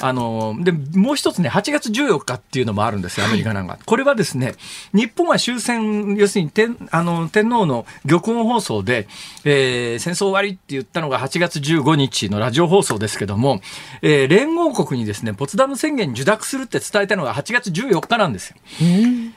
[0.00, 3.78] あの、で、もう一つね、8月14日っていうのもあるんですよ、アメリカなんか。
[3.84, 4.54] これはですね、
[4.92, 9.06] 日本は終戦、要するに天、あの、天皇の玉音放送で、
[9.44, 13.60] えー戦争終わりって言ったのが8月15日のラジオ放送ですけども、
[14.02, 18.56] えー連合国にですね、ポツダム宣言受諾するって伝えたのが8月14日なんですよ。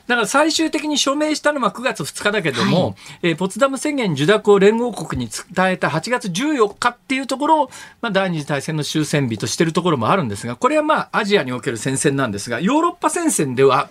[0.07, 7.71] だから最終的に署名したのは9月2日だけども、えーポツダム宣言受諾を連合国に伝えた8月14日っていうところを、
[8.01, 13.89] まあ、第二次大戦の終戦日としてるところもあるんですが、これはまあアジアにおける戦線なんですが、ヨーロッパ戦線では、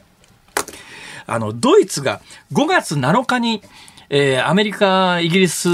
[1.27, 2.21] あの、ドイツが
[2.53, 3.63] 5月7日に、
[4.11, 5.69] えーアメリカ、イギリス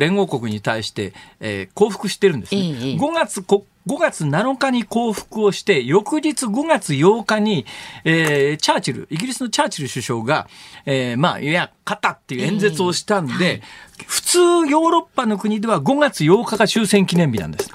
[0.00, 2.60] 連合国に対して、えー降伏してるんですね。
[2.60, 7.64] ええ5月こ5月7日に降伏をして、翌日5月8日に、
[8.04, 10.48] えーチャーチル、イギリスのチャーチル首相が、
[10.84, 13.62] えーまあ、いや、勝ったっていう演説をしたんで、
[14.06, 17.70] 普通ヨーロッパの国では5月8日が終戦記念日なんです。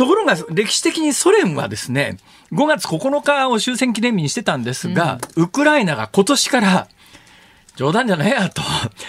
[0.00, 2.16] ところが歴史的にソ連はですね、
[2.52, 6.88] 5月9日を終戦記念日にしてたんですが、ウクライナが今年から、
[7.76, 8.62] 冗談じゃねえやと。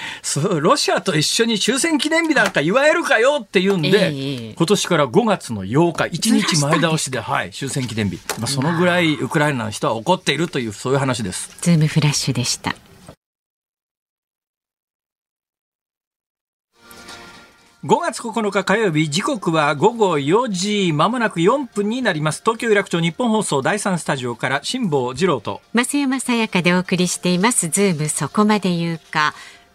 [0.60, 8.20] ロシアと一緒に終戦記念日なんか祝えるかよって言うんで、ええ今年から5月の8日、1日前倒しで、 はい、終戦記念日。
[8.40, 11.56] まあ、そのぐらいウクライナの人は怒っているという、そういう話です。
[11.62, 12.76] ズームフラッシュでした。
[17.84, 22.44] 5月9日火曜日時刻は午後4時まもなく4分になります。
[22.46, 25.62] 東京有楽町日本放送第3スタジオから辛坊治郎と。
[25.74, 27.70] 増山さやかでお送りしています。
[27.70, 29.34] ズームそこまで言うか。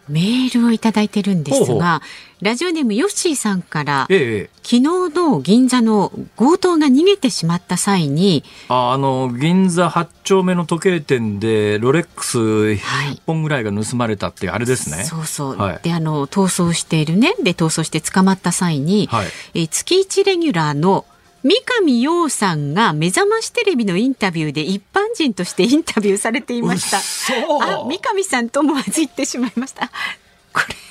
[0.08, 2.02] メールをいただいてるんですが
[2.42, 4.80] ラジオネームヨッシーさんからええ昨日
[5.14, 15.80] の銀座の強盗が逃げてしまった際にああの銀座8丁目の時計店でロレックス1本ぐらいが盗まれたってあれですね、そうそう、はい。
[15.82, 17.34] であの逃走しているね。
[17.42, 19.26] で逃走して捕まった際に、はい。
[19.54, 21.06] えー月一レギュラーの
[21.46, 26.98] 三上洋さんが目覚ましテレビのインタビューで一般人としてインタビューされていました。
[27.62, 29.86] あ、三上さんと思わず言ってしまいました。
[30.52, 30.85] これあ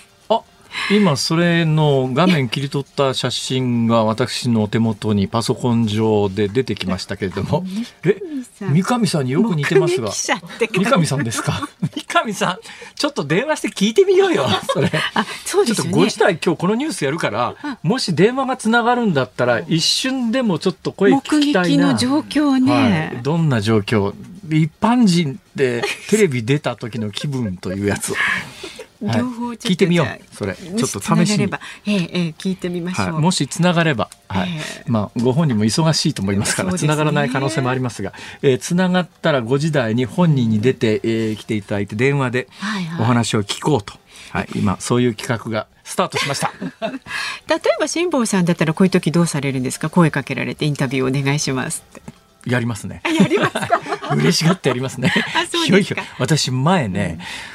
[0.92, 7.66] 今それの画面切り取った写真が私のお手元にパソコン上で出てきましたけれども。
[8.04, 8.18] え
[8.62, 10.12] 三上さんによく似てますが。
[10.12, 10.40] 三
[10.86, 11.68] 上さんですか？
[11.94, 12.60] 三上さん、
[12.96, 14.90] ちょっと電話して聞いてみようよ、それ。
[15.14, 15.84] あ、そうちょっと。
[15.90, 21.94] ご自体今日このニュースやるから、もし電話がつながるんだったら、一瞬でもちょっと声聞目きたいな。
[21.94, 23.12] 撃の状況ね。
[23.14, 24.14] はい、どんな状況？
[24.50, 28.16] 一般人でテレビ出た時の気分というやつを、
[29.08, 29.20] はい。
[29.20, 30.56] 両方聞いてみようそれ。
[30.56, 31.38] ちょっと試しに。
[31.40, 33.14] れば、ええええ聞いてみましょう。
[33.14, 34.50] はい、もしつながれば、はい。
[34.50, 34.84] ええ。
[34.88, 36.88] まあ、ご本人も忙しいと思いますからつそうですね。
[36.90, 42.48] ながらない可能性もありますが、えーつながったら5時台に本人に出て、えー来ていただいて電話で
[43.00, 43.94] お話を聞こうと、
[44.32, 46.52] はい、今そういう企画がスタートしました。
[47.48, 49.90] 例えば辛坊さんだったらこういう時どうされるんですか？
[49.90, 51.84] 声かけられてインタビューお願いします。
[52.46, 53.02] やりますね。
[53.20, 53.70] やりますか？
[54.16, 55.12] 嬉しがってやりますね。
[55.36, 56.04] あそうですか。
[56.20, 57.55] 私前ね、うん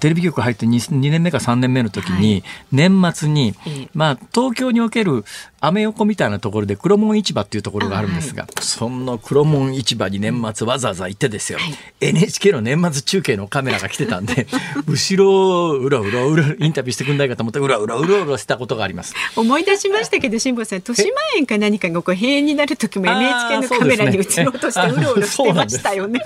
[0.00, 3.88] テレビ局入って 2, 2年目か3年目の時に、年末に、ええ。
[3.94, 5.24] まあ、東京における
[5.66, 11.74] アメ横みたいなところで黒門市場っていうところがあるんですが、その黒門市場に年末わざわざ行ってですよ、はい。
[12.00, 14.46] NHK の年末中継のカメラが来てたんで
[14.86, 19.14] 後ろをうろうろうろインタビューしてくんないかと思ってうろうろうろうろしたことがあります。
[19.36, 26.20] 思い出しましたけど辛坊さん豊島園か何かがこう閉園になる時も NHK のカメラに映ろうとしてそうろうろしてましたよね。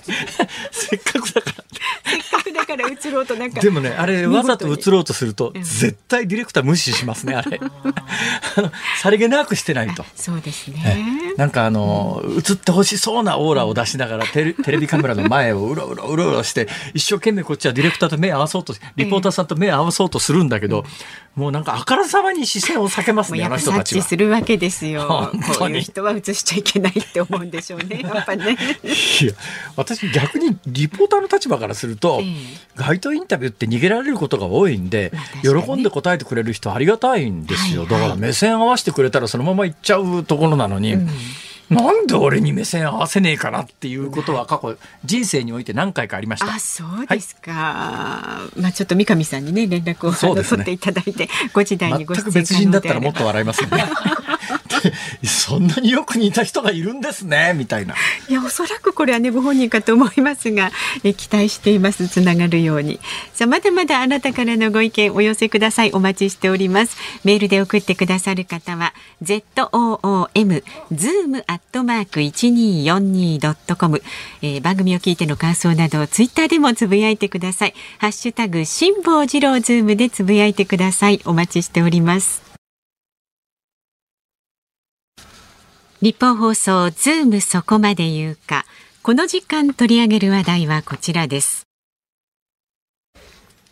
[0.72, 1.64] せっかくだから。
[2.04, 5.62] せっかくだから映ろうとなんかでもね、あれ、わざと映ろうとすると、うん。
[5.62, 7.60] 絶対ディレクター無視しますね、あれ。
[8.56, 10.04] あのさりげなくしてないと。
[10.14, 11.34] そうですえね。
[11.36, 20.84] なんかあの、映ってほしそうなオーラを出しながらテレ テレビカメラの前をうろうろうろうろして一生懸命こっちはディレクターと目合わそうとリポーターさんと目合わそうとするんだけど、
[21.34, 24.08] もうなんかあからさまに視線を避けますねあもうやっぱの人たちは察知。
[24.08, 25.30] するわけですよ。
[25.58, 28.00] こういう人は映しちゃいけないって思うんでしょうね。
[28.02, 28.56] やっぱね。
[28.82, 29.32] いや
[29.76, 32.34] 私逆にリポーターの立場からすると、ええ
[32.78, 35.12] 街頭インタビューって逃げられることが多いんで、
[35.42, 38.00] 喜んで答えてくれる人ありがたいんですよ、はいはい。
[38.00, 40.96] だから目線合わせてくれたらそのまま行っちゃうところなのに、
[41.70, 46.54] なんで俺に目線合わせねえかなっていうことは過去人生において何回かありました。
[46.54, 46.58] あ、。
[46.58, 47.52] そうですか。
[48.56, 53.84] まあちょっと三上さんにね連絡を、取っていただいてご時代にご出演全く別人だったらもっ可と笑いますよね。
[55.24, 57.94] そんなによく似た人がいるんですねみたいな。
[58.28, 60.70] いやおそらくこれはねご本人かと思いますが
[61.04, 63.00] え期待していますつながるように。
[63.34, 65.92] さあまだまだあなたからのご意見お寄せください。
[65.92, 66.96] お待ちしております。
[67.24, 70.62] メールで送ってくださる方は z o o m
[70.92, 74.02] zoom アットマーク一二四二ドットコム
[74.62, 77.74] 番組を聞いての感想などツイッターでもつぶやいてください。
[77.98, 81.20] ハッシュタグ辛坊治郎ズームでつぶやいてください。
[81.24, 82.47] お待ちしております。
[86.00, 88.64] 日本放送ズームそこまで言うか。
[89.02, 91.66] この時間取り上げる話題はこちらです。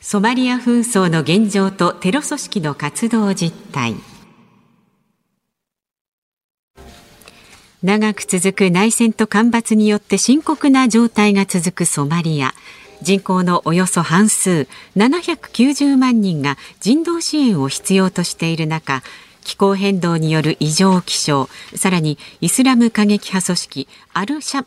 [0.01, 3.95] ソマリア紛争の現状とテロ組織の活動実態。
[7.85, 12.55] 長く続く内戦と干ばつによって深刻な状態が続くソマリア。
[13.03, 19.05] 人口のおよそ半数790万人が人道支援を必要としている中
[19.47, 24.67] 気候変動による異常気象さらにイスラム過激派組織アルシャ,、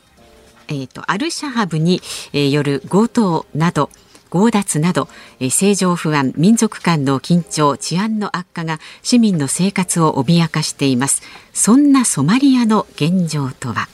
[0.69, 3.89] えーとアルシャハブに、よる強盗など
[4.31, 5.09] 強奪など、
[5.41, 11.23] 政情不安民族間の緊張治安の悪化が市民の生活を脅かしています。
[11.51, 13.89] そんなソマリアの現状とは？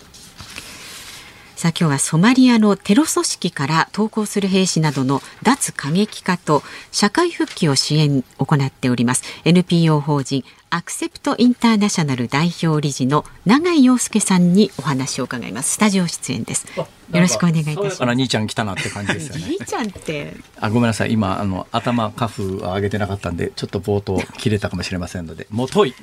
[1.56, 9.24] さあ今日はソマリアのテロ組織から投降する兵士などの脱過激化と社会復帰を支援行っております。
[9.46, 15.76] NPO 法人アクセプトインターナショナル代表理事の永井陽介さんにお話を伺います。
[15.76, 16.68] スタジオ出演です。
[16.78, 18.04] よろしくお願いいたします。
[18.04, 19.42] 兄ちゃん来たなって感じですよね。
[19.44, 20.36] じいちゃんって。
[20.60, 21.14] あごめんなさい。
[21.14, 25.48] 今あの頭カフ上げてなかったんでちょっと冒頭切れたかもしれませんので。
[25.52, 25.96] もとい、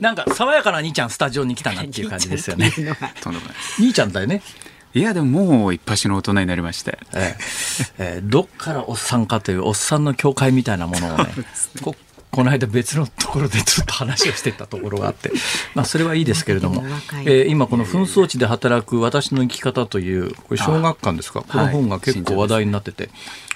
[0.00, 2.72] なんか爽やかな兄ちゃんスタジオに来たなっていう感じですよね。
[3.78, 4.42] 兄ちゃんだよね
[4.98, 6.98] いや、でももう一発の大人になりまして。
[7.14, 7.36] ええ。
[7.98, 11.26] ええどっからおっさんかというおっさんの境界みたいなものをね
[11.82, 11.94] こ
[12.30, 15.30] この間別のところでずっと話をしてたところがあって、
[15.74, 16.84] まあ、それはいいですけれども、
[17.24, 21.42] えー今この紛争地で働く私の生き方というこれ小学館ですか？
[21.42, 23.10] この本が結構話題になってて、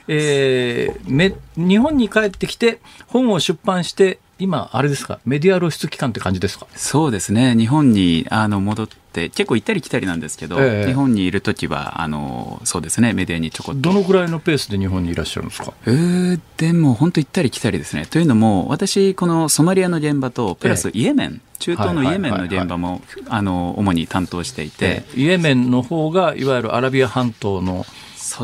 [0.08, 5.18] えーめ日本に帰ってきて本を出版して今あれですか？
[5.26, 6.66] メディア露出機関って感じですか？
[6.74, 7.54] そうですね。
[7.56, 10.86] 日本にあの戻って、結構行ったり来たりなんですけど、ええ。
[10.86, 13.80] 日本にいるときは、あの、そうですね、メディアにちょこっと。
[13.80, 15.72] どのくらいのペースで日本にいらっしゃるんですか？
[15.86, 18.06] えーでも本当行ったり来たりですね。
[18.06, 27.86] というのも、私、このソマリアの現場と、プラスえイエメン、中東のイエメンの現場も、あの、主に担当していて、イエメンの方がいわゆるアラビア半島の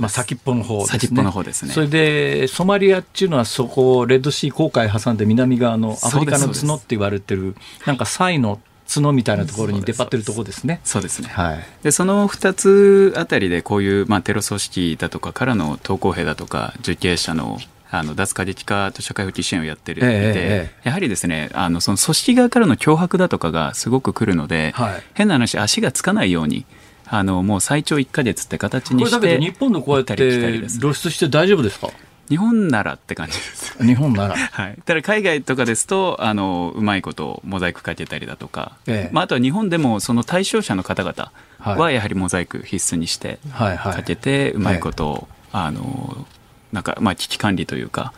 [0.00, 0.98] まあ、先っぽの方ですね。
[0.98, 1.72] 先っぽの方ですね。
[1.72, 7.54] それでソマリアっていうのはそこをレッドシー航海挟んで南側のアフリカの角って言われてる
[7.86, 10.80] なんかサイの角みたいなところに出張ってるところですね。
[10.84, 11.28] そうですね。
[11.28, 11.58] はい。
[11.82, 26.66] でその2つあたりでこういう、まあ、テロ組織だとかからの投降兵だとか受刑者のあの脱過激化と社会復帰支援をやってるので、ええええやはりですねあのその組織側からの脅迫だとかがすごく来るので、はい変な話足がつかないように
[27.06, 31.88] あのもう最長1か月って形こにしてれだけど日本でこうやって露出して大丈夫ですか？
[32.28, 33.76] 日本ならって感じです。
[33.82, 34.36] 日本なら。
[34.36, 39.14] はい、ただ海外とかですとあのうまいことモザイクかけたりだとか、ええ。
[39.14, 43.94] まあ、あとは日本でもその対象者の方々ははやはりモザイク必須にしてはいはい。
[43.94, 46.26] かけてうまいことを、あの
[46.72, 48.12] なんかまあ危機管理というか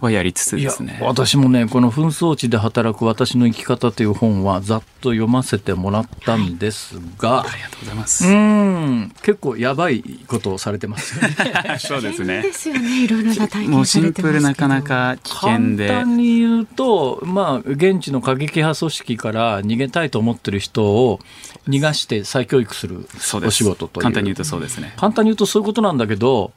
[0.00, 0.98] はやりつつですね。
[1.02, 8.24] 私もねこの紛争地で働く私の生き方という本はざっと読ませてもらったんですが、ありがとうございまうす。
[8.24, 11.78] ーん結構やばいことをされてますよね。
[11.80, 12.52] そうですねで。
[12.52, 13.04] すよね。
[13.04, 14.28] いろいろな体もうシン験されてますけど。
[14.28, 21.20] プルなかなか危険で簡単に言うと、まあ、現地の過激派組織から逃げたいと思ってる人を
[21.68, 23.08] 逃がして再教育する
[23.44, 24.04] お仕事という。
[24.04, 24.92] 簡単に言うとそうですね。
[24.96, 26.52] 簡単に言うとそういうことなんだけど、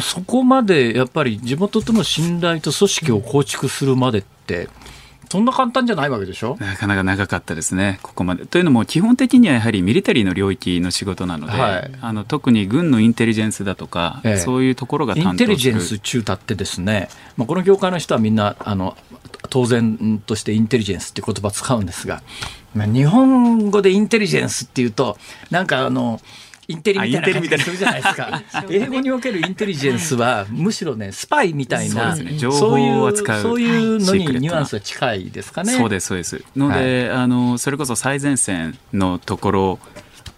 [0.00, 4.68] そこまでやっぱり地元との信頼と組織を構築するまでって、
[5.30, 6.56] そんな簡単じゃないわけでしょ？
[6.60, 8.46] なかなか長かったですね、ここまで。
[8.46, 11.90] というのも、基本的にはやはりミリタリーの領域の仕事なので、はい。
[12.00, 14.36] あの特に軍のインテリジェンスだとか、ええ。
[14.36, 18.96] そういうところがインテリジェンス中達ってですね、まあ、この業界の人はみんなあの
[19.50, 22.24] 当然としてインテリジェンスっていう言葉使うんですが、まあ、
[22.74, 25.16] 日本語でインテリジェンスっていうと
[25.50, 26.20] なんかあの
[26.66, 28.42] インテリみたいな感じがするじゃないですか。
[28.70, 32.32] 英語におけるインテリジェンスはむしろねスパイみたいなそうね。
[32.32, 35.72] いうそういうのにニュアンスが近いですかね。
[35.72, 36.42] そうですそうです。
[36.56, 39.78] ので、あのそれこそ最前線のところ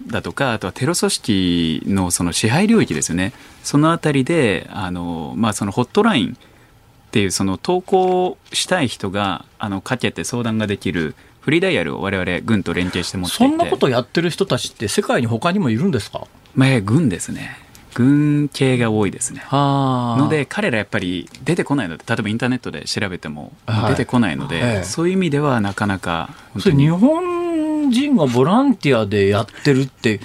[0.07, 3.33] だとかあとはテロ組織のその支配領域ですよね。
[3.62, 11.14] そのあたりであの、まあ、そのホットラインっていうその投稿したい人があのかけて相談ができる
[11.47, 13.45] フリーダイヤルを我々軍と連携して持っていて。
[13.45, 16.27] そんなことやってる人たちって世界に他にもいるんですか？
[16.57, 17.57] まあ、軍ですね。
[17.95, 19.45] 軍系が多いですね。
[19.47, 23.91] はので彼らやっぱり出てこないので例えばインターネットで調べてもはい。
[23.91, 24.83] 出てこないので、ええ。
[24.83, 30.19] そういう意味ではなかなかそれ日本人がボランティアでやってるって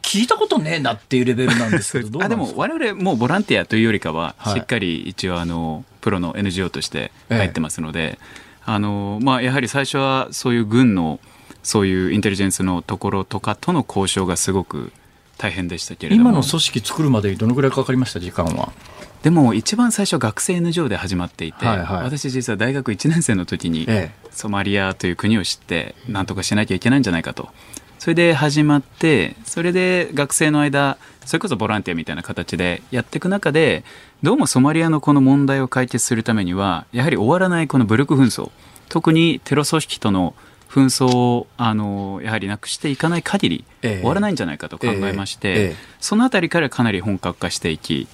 [0.00, 4.54] 聞いたことねえなっていうレベルなんですけど あでも我々もうボランティアというよりかは、はい。
[4.54, 8.18] しっかり一応あのプロの NGO として入ってますので、
[8.64, 11.18] あのまあ、やはり最初はそういう軍の
[11.62, 14.92] そういうインテリジェンスのところとかとの交渉がすごく
[15.38, 16.30] 大変でしたけれども。
[16.30, 18.72] 今の組織作るまでにどのぐらいかかりました時間は？
[19.22, 22.02] でも一番最初学生 NGO で始まっていて、はいはい。
[22.04, 27.48] 私実は大学1年生の時にえソマリアという国を知って何とかしなきゃいけないんじゃないかと。
[27.98, 33.84] それで始まってそれで学生の間それこそボランティアみたいな形でやっていく中で
[34.22, 38.50] どうもソマリアのこの問題を解決するためにはやはり終わらないこの武力紛争。
[38.88, 40.34] 特にテロ組織との
[40.68, 44.00] 紛争をあのやはりなくしていかない限りええ。
[44.00, 45.54] 終わらないんじゃないかと考えまして、ええ。
[45.54, 48.08] ええそのあたりからかなり本格化していき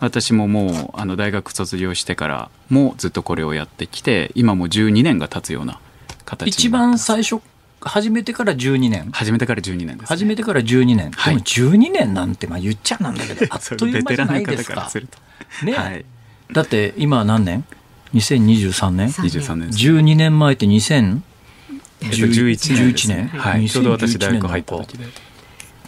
[0.00, 5.80] 私ももうあの大学卒業してからもずっとこれをやってきて今もう12年が経つような
[6.24, 7.40] 形に一番最初
[7.80, 11.34] 始めてから12年始めてから12年です、ね、始めてから12年、はい。
[11.34, 14.90] でも12年なんてまあ言っちゃなんだけど あっという間じゃないですか。
[15.64, 16.04] ね、はい。
[16.52, 17.64] だって今何年
[18.14, 21.20] ?2023 年さ23年です12年前って2000
[22.00, 23.30] えっと11年ですね。
[23.30, 25.27] 11年はい、ちょうど私大学2011入った時で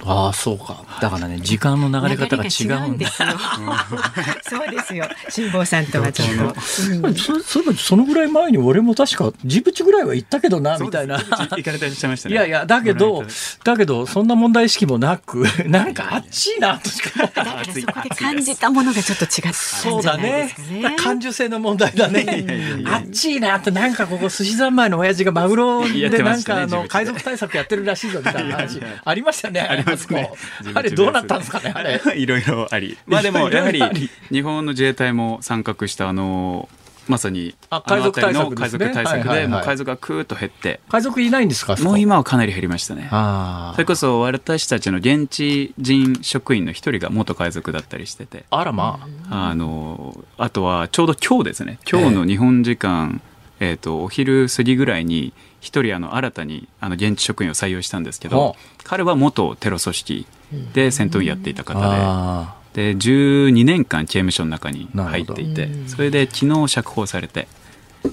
[0.05, 0.85] ああそうか。
[1.01, 3.29] だからね時間の流れ方が違うんだですよ。
[4.49, 5.09] そうですよ。
[5.29, 6.45] 辛坊さんとはちょっと。
[6.45, 11.19] うんそそういえばそのぐらい前に俺も確かジブチぐらいは行ったけどなみたいな。
[11.19, 12.35] 行かれてらっしゃいましたね。
[12.35, 13.25] いやいやだけど
[13.65, 17.21] だけどそんな問題意識もなくなんかあっちいなとしか。
[17.21, 20.55] だからそこで感じたものがちょっと違ったそうんだね。
[20.99, 22.85] 感受性の問題だね。
[22.87, 30.33] あっちいなってなんかここ寿司三昧の親父がマグロでなんかあの海賊対策やってるらしいぞみたいな話ありましたねますね。
[30.75, 32.01] あれどうなったんですかねあれ。
[32.17, 32.97] いろいろあり。
[33.07, 33.83] まあでもやはり
[34.31, 36.69] 日本の自衛隊も参画したあの
[37.09, 39.05] まさに海賊海賊対策ねはいはいはい。
[39.05, 40.81] 対策でもう海賊がクーッと減って。
[40.89, 43.09] 海賊いないんですかもう今はかなり減りましたね。
[43.11, 48.45] あそれこそ私たちの現地人職員の一人が元海賊だったりしてて。
[48.51, 49.49] ああらまあ。
[49.49, 51.79] あのあとはちょうど今日ですね。
[51.91, 53.21] 今日の日本時間、
[53.59, 60.27] えー、とお昼過ぎぐらいに一人あの新たにあの現地職員を採用したんですけどほ彼は元テロ組織
[60.73, 67.49] で戦闘員やっていた方あでで12年間刑務所の中に入っていてそれで昨日釈放されて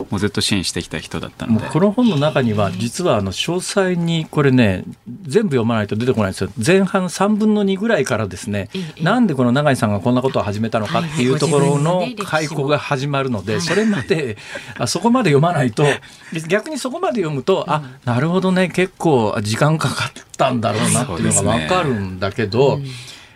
[0.10, 1.68] もうずっと支援してきた人だったので。
[1.68, 4.84] この本の中には実はあの詳細にこれね
[5.24, 6.50] 全部読まないと出てこないんですよ。
[6.64, 8.70] 前半3分の2ぐらいからですね、
[9.02, 14.38] なんでこの永井さんがこんなことを始めたのかっていうところの解雇が始まるので、それまで
[14.78, 15.84] あそこまで読まないと
[16.48, 22.80] 逆にそこまで読むと、あなるほどね結構時間かかったんだろうなっていうのが分かるんだけど。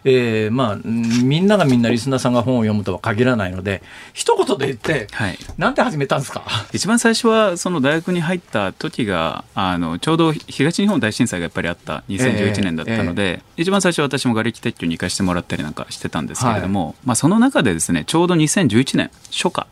[0.03, 3.81] えー、まあみんながみんなリスナーさんが本を読むとは限らないので
[4.13, 6.43] 一言で言って、はい、なんで始めたんですか？
[6.73, 19.67] 一番最初はその大学に入った時があのちょうど東日本大震災がやっぱりあった2011年だったので、えーえー、一番最初私も瓦礫撤去に行かせてもらったりなんかしてたんですけれども、はい、まあ、その中でですねちょうど2011年初夏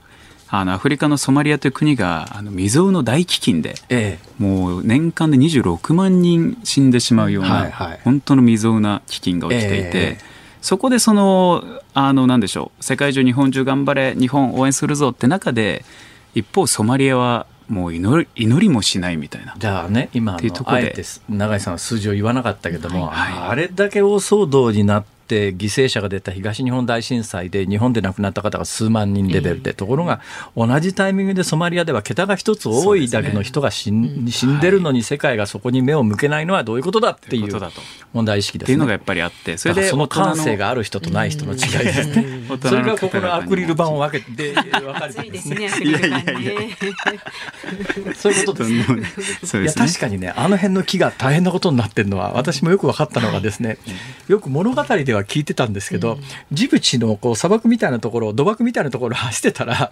[0.52, 10.18] あのアフリカのソマリアという国があの未曾有の大飢饉で、ええ、もう年間で26万人死んでしまうような、はいはい、本当の未曾有な飢饉が起きていて、え、
[10.62, 15.86] そこでそのあのなんでしょう世界中日本中頑張れ日本応援するぞって中で
[16.34, 19.54] 一方ソマリアはもう祈り祈りもしないみたいな。
[19.56, 30.22] じゃあね今のあえて永井さんは数字を言わなかったけども、はい、あれだけ大騒動になってって犠牲者が出た東日本大震災で日本で亡くなった方が数万人レベルで、ところが
[30.58, 37.60] 同じタイミングでソマリアでは桁が一つ多いだけの人が死ん,、死んでるのに世界がそこに目を向けないのはどういうことだっていう。
[38.14, 42.26] 問題意識です、ね、っていうのがやっぱりあってそれでその感性がある人とない人の違いですね。
[42.62, 45.70] それがここのアクリル板を分けて分かれてですね。
[45.84, 46.20] いやいやいや
[48.16, 48.70] そういうことで
[49.46, 49.64] すね。
[49.64, 53.78] いや確かにねあの辺の木が大変なことになってるのは私もよく分かったのがですね
[54.28, 56.18] よく物語では聞いてたんですけど、
[56.52, 59.92] ジブチのこう砂漠みたいなところ土漠みたいなところを走ってたら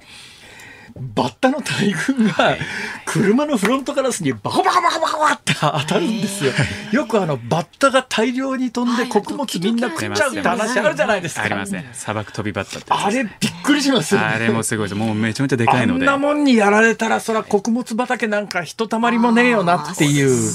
[0.99, 2.57] バッタの大群が
[3.05, 6.51] 車のフロントガラスにバカバカバカバカって当たるんですよ。
[6.91, 11.43] よくあのバッタが大量に飛んで穀物みんな食っちゃうって話あるじゃないですか。
[11.43, 11.85] ありません。
[11.93, 12.87] 砂漠飛びバッタって。
[12.89, 13.31] あれびっ
[13.63, 14.95] くりします、あれもすごいです。
[14.95, 16.01] もうめちゃめちゃでかいので。
[16.01, 20.51] あんなもんにやられたらそら穀物畑なんかひとたまりもねえよなっていう。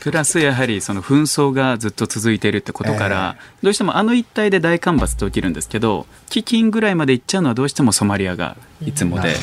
[0.00, 9.34] プラスやはりその紛争がずっと続いているってことから、えー、どうしてもあの一帯で大干ばつって起きるんですけど、飢饉ぐらいまで行っちゃうのはどうしてもソマリアがいつもで、ね、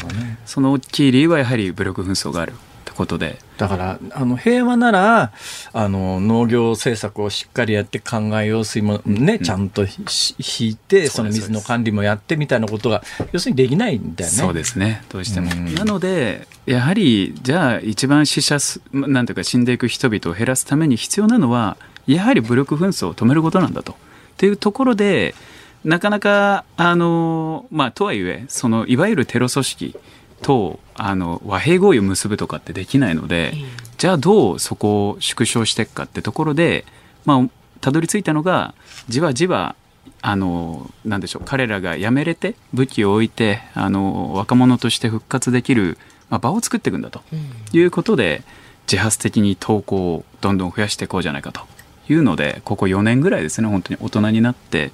[0.45, 2.55] その大きい理由はやはり武力紛争があるっ
[2.85, 3.39] てことで。
[3.57, 5.31] だからあの平和なら
[5.71, 14.37] あの農業政策をしっかりやって考え用水もね、うん、ちゃんと引いてその水の管理もやってみたいなことが要するにできないんだよね。
[14.37, 15.03] そうですね。
[15.09, 18.57] どうしても、うん、なのでやはりじゃあ一番死者
[18.93, 23.91] なんていうか死んでいく人々を減らすために必要なのはやはり武力紛争を止めることなんだと。
[23.91, 23.95] っ
[24.37, 25.35] ていうところで
[25.83, 29.95] なかなかあのまあとはいえそのいわゆるテロ組織
[30.41, 33.53] とあの和平合意を結ぶとかってできないので、
[33.97, 36.85] じゃあどうそこを縮小していくかってところで
[37.25, 38.73] まあたどり着いたのが
[39.07, 39.75] じわじわ
[40.21, 45.97] あのなんでしょう彼らがやめれて武器を置いてあの若者として復活できる、
[46.29, 47.21] まあ、場を作っていくんだと
[47.73, 48.43] いうことで、
[48.91, 51.61] 自発的に投稿をどんどん増やしていこうじゃないかと
[52.09, 54.91] いうのでここ4年ぐらいですね本当に大人になって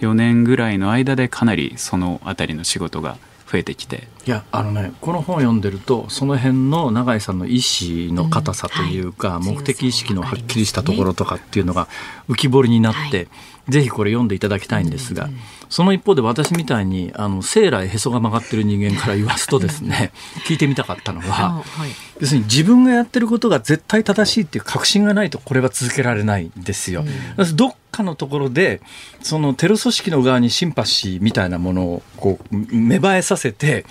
[0.00, 3.18] 4年ぐらいの間でかなりその辺りの仕事が
[3.50, 4.08] 増えてきて。
[4.26, 11.88] いやあのねこの本を読んでるとその辺の永井さんの意志の硬さというか、うんはい、目的意識のはっきりしたところとかっていうのが
[12.28, 13.28] 浮き彫りになって、はい、
[13.68, 15.40] ぜひこれ読んでいただきたいんですが、うんうん
[15.70, 20.12] その一方で私みたいにあの生来へそが曲がってる人間から言わすとですね
[20.46, 21.90] 聞いてみたかったのは、はい、
[22.20, 27.04] 要するに自分がやってることが絶対正しいっていう確信がないとこれは続けられないんですよ。
[27.36, 28.80] うん、どっかのところで
[29.22, 33.86] そのテロ組織の側にシンパシーみたいなものをこう芽生えさせて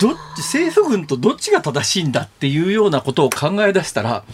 [0.00, 4.24] どっち政府軍とどっちが正しいんだっていうようなことを考え出したら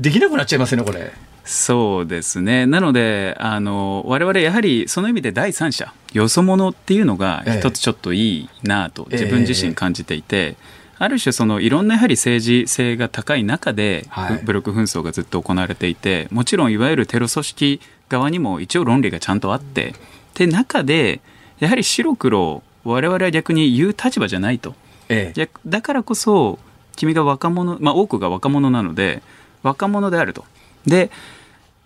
[0.00, 1.12] できなくなっちゃいますねこれ。
[1.44, 2.66] そうですね。
[2.66, 14.06] なので、あの、我々やはりその意味で第三者、よそ者っていうのが一つちょっといいなと自分自身感じていて、ええある種そのいろんなやはり政治性が高い中で、
[14.44, 19.94] 武力紛争がずっと行われていてもちろんいわゆるテロ組織側にも一応論理がちゃんとあってっ
[20.34, 21.20] て中で
[21.58, 24.76] やはり白黒我々は逆に言う立場じゃないと、
[25.08, 26.60] ええ、だからこそ
[26.94, 29.22] 君が若者、まあ、多くが若者なので
[29.64, 30.44] 若者であると
[30.86, 31.10] で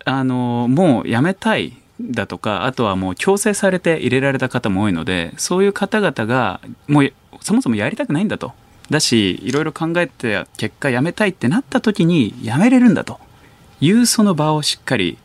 [0.05, 8.53] あのもうやめたいだとかあとはもう強制されて入れられた方も多いのでそういう方々がもうそもそもやりたくないんだと。
[8.89, 13.19] だしいろいろ考えて結果やめたいってなった時にやめれるんだと。
[13.79, 15.19] いうその場をしっかり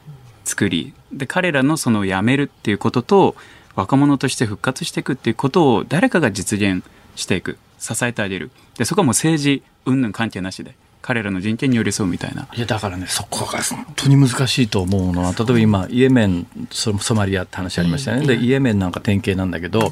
[0.45, 3.35] 作りで彼らのそのやめるっていうことと
[3.75, 7.57] 若者として復活していくっていうことを誰かが実現していく。
[7.83, 8.51] 支えてあげる。
[8.79, 10.77] でそこはもう政治云々関係なしで。
[11.03, 12.49] 彼らの人権に寄り添うみたいな。
[12.55, 19.91] いやだからねそこが本当に難しいと思うのは例えば今イエメンソマリアって話ありましたね、でイエメンなんか典型なんだけど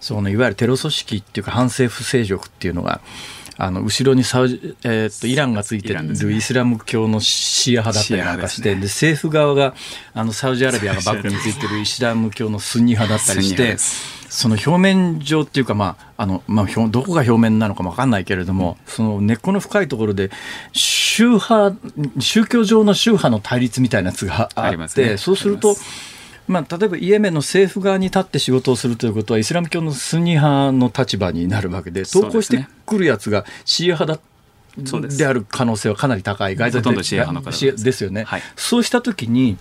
[0.00, 3.00] そのいわゆるテロ組織っていうか反政府勢力っていうのが
[3.56, 9.74] あの後ろにサウジ、えー、とイランがついてるイスラム教のシーア派だったりなんかして、シーアで政府側が
[10.12, 13.76] あのサウジアラビアがバックについてるイスラム教のスンニ派だったりして
[14.34, 20.30] その表面上っていうか、まああのまあ、表どこが表面なのかも分かんないけれども、その根っこの深いところで
[20.72, 21.76] 宗派
[22.18, 25.16] 宗教上の宗派の対立みたいなやつがああって、りますね。
[25.18, 25.76] そうすると
[26.48, 26.60] ま。
[26.60, 34.20] まあ、例えばイエメンの政府側に立って仕事をするということはイスラム教のスンニ派の立場になるわけで投稿してくるやつがシーア派だ
[34.84, 35.18] そうです。
[35.18, 37.84] である可能性はかなり高い、外ほとんどシーア派の方です。
[37.84, 38.42] ですよね、はい。
[38.56, 39.56] そうしたときに、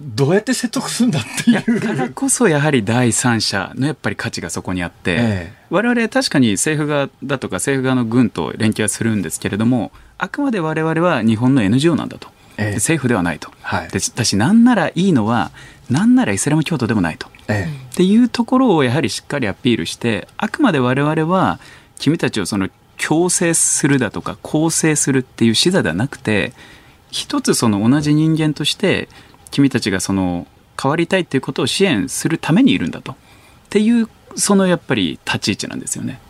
[0.00, 1.80] どうやって説得するんだっていう。
[1.80, 5.52] からこそやはり第三者のやっぱり価値がそこにあって、ええ。
[5.70, 12.28] 我々確かに政府側だとか政府側の軍と連携はするんですけれどもあくまで我々は日本の NGO なんだと、
[12.58, 12.70] ええ。
[12.70, 13.88] で政府ではないと、はい。
[13.88, 15.50] でだしなんならいいのは
[15.92, 17.28] なんならイスラム教徒でもないと。
[17.48, 21.60] えっていうところをやはりしっかりアピールしてあくまで我々は
[21.98, 26.52] 君たちをその強制するだとか構成するっていう視座ではなくて
[27.10, 29.08] 一つその同じ人間として
[29.50, 30.46] 君たちがその
[30.80, 33.16] 変わりたいっていうことを支援するためにいるんだとっ
[33.68, 36.20] ていうそのやっぱり立ち位置なんですよね。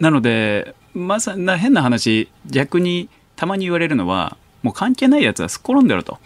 [0.00, 6.18] なのでまさな変な話逆にたまに言われるのはもう関係ないやつはすっ転んでると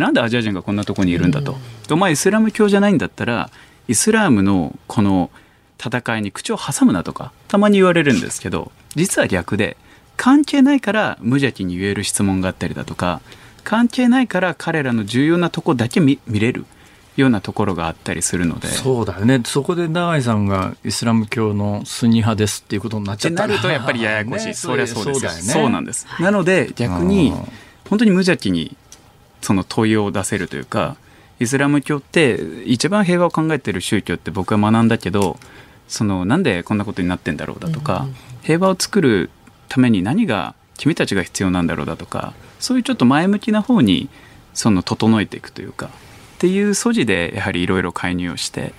[0.00, 1.56] なんでアジア人がこんなとこにいるんだと、
[1.90, 3.50] お前イスラム教じゃないんだったら
[3.88, 5.30] イスラームのこの
[5.78, 9.76] 戦いに口を挟むなとかたまに言われるんですけど実は逆で
[10.16, 13.20] 関係ないから無邪気に言える質問があったりだとか
[13.64, 16.66] 関係ないから彼らの重要なとこだけ見見れる
[17.16, 18.68] ようなところがあったりするので。
[18.68, 25.30] そうだよね、そこで永井さんがイスラム教のスンニ派ですっていうことになっちゃったなるとやっぱりややこしい、 ねそりゃそうですよ。
[25.30, 25.52] だよね。
[25.52, 26.06] そうなんです。
[26.18, 27.48] なので逆にうん。
[27.88, 28.76] 本当に無邪気に
[29.44, 30.96] その問いを出せるというか
[31.38, 35.38] イスラム教って一番平和を考えてる宗教って僕は学んだけど
[35.86, 38.06] そのなんでこんなことになってんだろうだとか、
[38.42, 39.28] 平和を作る
[39.68, 44.08] ために何が君たちが必要なんだろうだとかそういうちょっと前向きな方に
[44.54, 48.72] その整えていくというかっていう素地でやはりいろいろ介入をして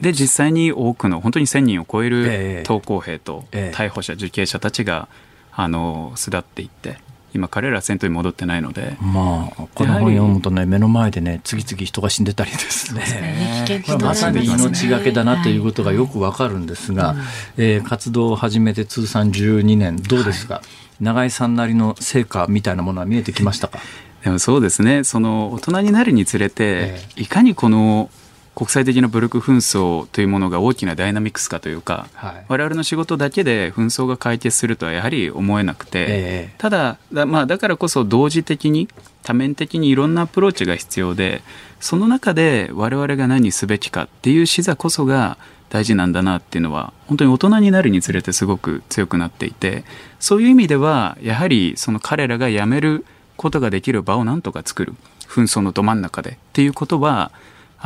[0.00, 2.62] で実際に多くの本当に1,000人を超ええるえ。
[2.64, 3.76] 投降兵とええ。
[3.76, 5.08] 逮捕者受刑者たちが
[5.52, 6.98] あの巣立っていって
[7.34, 8.96] 今彼らは戦闘に戻ってないので。
[9.00, 13.00] まあ、この本読むとね、目の前でね、次々人が死んでたりですね。
[13.00, 13.64] ね。
[13.66, 17.16] 危険まさに命がけだなということがよくわかるんですが、
[17.56, 20.62] えー活動を始めて通算12年、どうですか、
[21.00, 23.80] 永井さんなりの成果みたいなものは見えてきましたか？
[24.22, 25.04] でもそうですね。
[25.04, 27.00] その大人になるにつれて、え。
[27.16, 28.08] いかにこの
[28.54, 32.44] 国際的な武力紛争というものが大きなダイナミクスかというか、はい。
[32.48, 36.54] 我々の仕事だけで紛争が解決するとはやはり思えなくて、ええ。
[36.58, 38.88] ただだ,、まあ、だからこそ同時的に
[39.24, 41.42] 多面的にいろんなアプローチが必要で
[41.80, 45.38] その中で我々が何すべきかっていう視座こそが
[45.70, 49.84] 大事なんだなっていうのは本当に大人になるにつれてすごく強くなっていて
[50.20, 53.04] そういう意味ではやはりその彼らが辞める
[53.36, 54.94] ことができる場をなんとか作る。
[55.34, 57.32] 紛争のど真ん中でっていうことは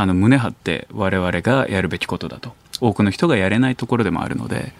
[0.00, 2.54] あの胸張って我々がやるべきことだと。
[2.80, 4.72] 多くの人がやれないところでもあるので。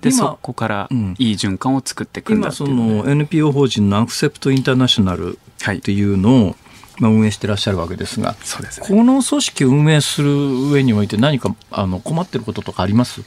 [0.00, 1.14] で今そこからうん。
[1.20, 3.08] いい循環を作っていくんだ今、そっていうので。
[3.08, 5.76] の NPO 法人のアクセプトインターナショナルはい。
[5.76, 6.56] っていうのを、
[6.98, 8.88] まあ、運営してらっしゃるわけですが、そうですね。
[8.88, 13.22] この組織を運営する上において何かあの困ってることとかあります？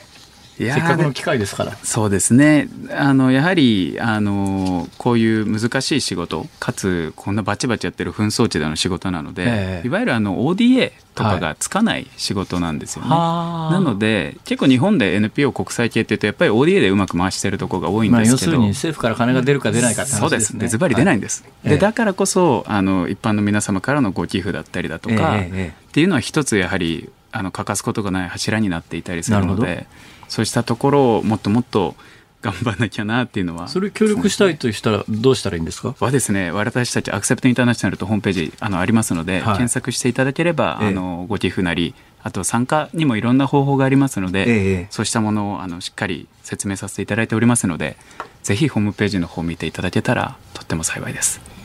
[0.60, 1.78] せっかくの機会ですから。
[1.84, 2.68] そうですね。
[2.91, 9.88] あのやはりあのこういう難しい仕事かつこんなバチバチやってる紛争地での仕事なので、ええ。
[9.88, 13.10] いわゆるあの ODA とかがつかない仕事なんですよね。
[13.10, 13.72] はあ。
[13.72, 21.70] なので結構日本で NPO 国際系っていうとやっぱり ODA でうまく回してるところが多いんまあ、ですけど、要するに政府から金が出るか出ないかってそう話ですすでズバリ出ないんです、はいええ。
[21.72, 29.88] でだからこそあの一般の皆様からのご寄付だったりだとか、ええええっていうのは一つやはりあの欠かすことがない柱になっていたりするのなるで
[30.30, 31.96] そうしたところをもっともっと
[32.42, 33.68] 頑張らなきゃなっていうのは。
[33.68, 35.94] それ協力したいとしたらどうしたらいいんですか？
[36.00, 36.52] はですね。
[36.52, 39.58] 私たちアクセプトインターナショナルとホームページあのありますので、はい。
[39.58, 40.88] 検索していただければ、ええ。
[40.88, 44.88] あのご寄付なりあと参加にもいろんな方法がありますので、ええ。
[44.90, 47.98] そうしたものをあのしっかり説明させていただいておりますので
[48.44, 51.59] ぜひホームページの方を見ていただけたらとっても幸いです。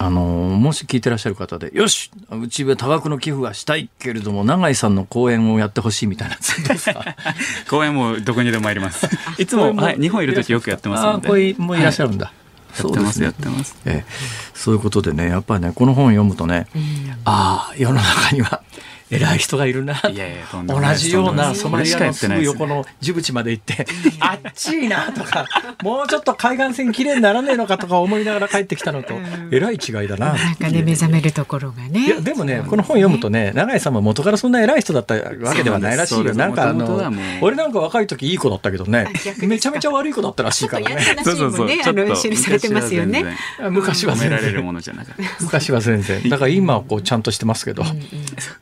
[0.00, 7.04] あのもし聞いてらっしゃる方で、よしうちは多額の寄付がしたいけれども、永井さんの講演をやってほしいみたいなやつどうですか？
[7.68, 9.08] 公演もどこにでも参ります。
[9.38, 11.26] いつも、はい、日本いる時よくやってますので。
[11.26, 12.32] あこれもいらっしゃるんだ。
[12.78, 13.76] やってます、やってます。
[13.86, 14.12] ええ
[14.54, 16.66] そういうことでね、やっぱりね、この本を読むとね、
[17.24, 18.62] ああ、世の中には
[19.10, 20.00] 偉い人がいるな。
[20.66, 23.86] 同じようなソマリアのすぐ横のジブチまで行って、
[24.20, 25.46] あっちいなとか、
[25.82, 29.14] もうちょっと海岸線きれいにならねえのかとか思いながら帰ってきたのと、
[29.50, 30.34] えらい違いだな。
[30.34, 32.06] なんかね目覚めるところがね。
[32.06, 36.34] いやでもね、この本読むとね、永井さんも元からそんな偉い人だったわけではないらしいよ。
[36.34, 41.24] なんかあの俺なんか若い時いい子だったけどねめちゃめちゃ悪い子だったらしいからちょっとやったね。
[41.24, 43.36] らしいもんね、あの記されてますよね。
[43.70, 45.44] 昔は全然褒められるものじゃなかった。
[45.44, 46.28] 昔は全然。
[46.28, 47.84] だから今はこうちゃんとしてますけど。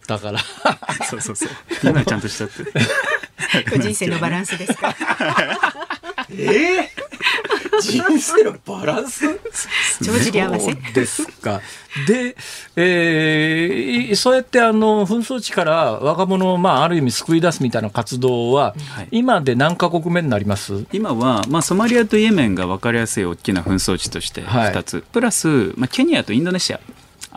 [0.07, 0.36] だから。
[1.11, 1.49] そうそうそう。
[1.83, 2.65] 今ちゃんとしたって。
[3.79, 4.95] 人生のバランスですか。
[6.31, 6.91] ええ
[7.81, 9.27] 人生のバランス？
[10.03, 10.73] 帳尻合わせ？
[10.95, 11.61] ですか。
[12.07, 12.35] で、
[12.75, 19.09] えーいそうやってあの紛争地から若者を、まあ、ある意味救い出すみたいな活動は、はい。
[19.11, 20.85] 今で何カ国目になります？
[20.93, 24.73] 今は、まあ、ソマリアとイエメンが分かりやすい大きな紛争地としてはい。
[24.73, 26.81] 2つ、プラス、まあ、ケニアとインドネシア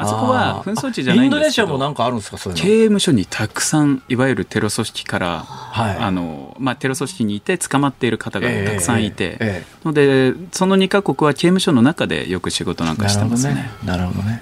[0.01, 5.97] あそこは紛争地じゃないんですインドネシアもなんかあるんですかそういう刑の務所にたくさんいわゆるテロ組織から、はい。
[5.97, 13.69] あのまあ、テロ組織にいて捕まっている方がたくさんいて、えええのでその2カ国は刑務所の中でよく仕事なんかしてますね。
[13.85, 14.41] なるほどね。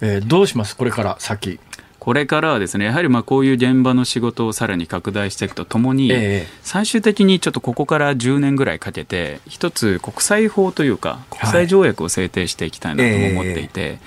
[0.00, 0.76] えーどうします？
[0.76, 1.58] これから先。
[1.98, 2.84] これからはですね。
[2.84, 13.98] やはりまあこういう現場の仕事をさらに拡大していくとともに、ええ最終的にちょっとここから10年ぐらいかけて一つ国際法というか国際条約を制定していきたいなとも思っていて、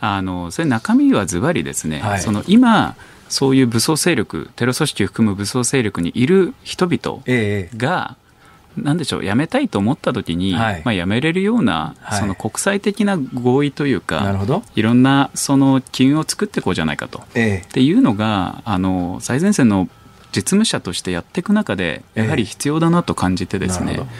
[0.00, 2.20] あのそれ中身はズバリですね、はい。
[2.20, 2.96] その今
[3.28, 8.16] そういう武装勢力テロ組織を含む武装勢力にいる人々ええが
[8.76, 10.82] なんでしょう辞めたいと思った時に、はい。
[10.84, 12.20] まあ、辞めれるような、はい。
[12.20, 14.62] その国際的な合意というかなるほど。
[14.74, 17.22] いろんなその機運を作っていこうじゃないかと。
[17.34, 17.62] え。
[17.66, 19.88] っていうのがあの最前線の
[20.32, 22.24] 実務者としてやっていく中でええ。
[22.24, 24.10] やはり必要だなと感じてですね、なるほど。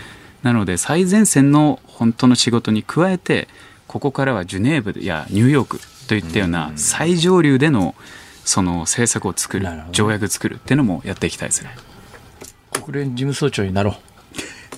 [0.42, 3.46] なので最前線の本当の仕事に加えて
[3.90, 7.96] ここからはジュネーブやニューヨークといったような最上流での
[8.44, 11.74] その政策を作る条約作るっていうのもやっていきたいですね。
[12.76, 13.96] え国連事務総長になろ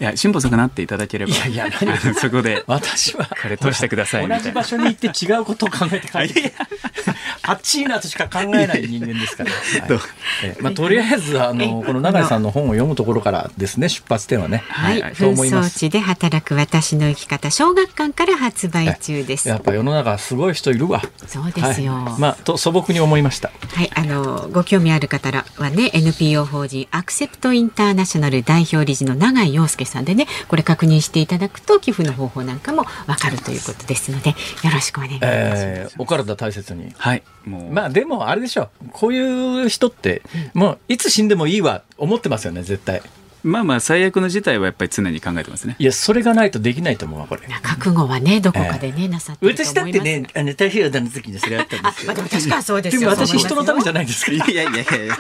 [0.01, 0.03] う。
[0.03, 1.71] いや辛抱さくなっていただければいやいや
[2.17, 3.29] そこで私は。
[3.43, 4.45] これ通してくださいみたいな。
[4.45, 6.55] 同じ場所に行って違うことを考えて帰って
[7.53, 9.51] あっちいなとしか考えない人間ですから、
[9.85, 10.01] はい。
[10.45, 15.13] えまあ、とりあえずあのこの永井さんの本を読むところからですね出発点はね、はい、はい。
[15.13, 15.77] と紛思います。
[15.77, 19.49] 争地で働く私の生き方小学館から発売中です。
[19.49, 21.03] やっぱ世の中すごい人いるわ。
[21.27, 21.93] そうですよ。
[21.93, 22.21] はい。
[22.21, 23.51] まあ、と素朴に思いました。
[23.75, 34.35] はい、あのご興味ある方はね NPO 法人アクセプトインターナショナル代表理事の永井陽介さんでねこれ確認していただくと寄付の方法なんかもわかるということですのでよ
[34.73, 35.63] ろしくお願いいたします。
[35.65, 36.93] えーお体大切に。
[36.97, 38.69] はいまあでもあれでしょ。
[38.93, 40.23] こういう人って
[40.55, 43.03] もういつ死んでもいいわ思ってますよね絶対。
[43.45, 45.75] まあまあ最悪の事態はやっぱり常に考えてますね。
[45.79, 47.43] いやそれがないとできないと思うわこれ。
[47.63, 49.99] 覚悟はねどこかでね、なさって私だって。
[49.99, 53.11] ねあの太平洋の時にそれあったんですまあでも確かにそうですでよ。
[53.11, 54.07] も私人のためじゃない。
[54.07, 54.33] ですか。
[54.33, 55.17] いやいやいやいや。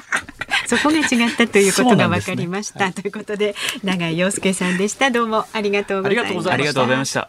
[0.68, 5.11] そこが違ったということが分かりました、ということで永井陽介さんでした。
[5.11, 6.53] どうもありがとうございました。
[6.53, 7.29] ありがとうございました。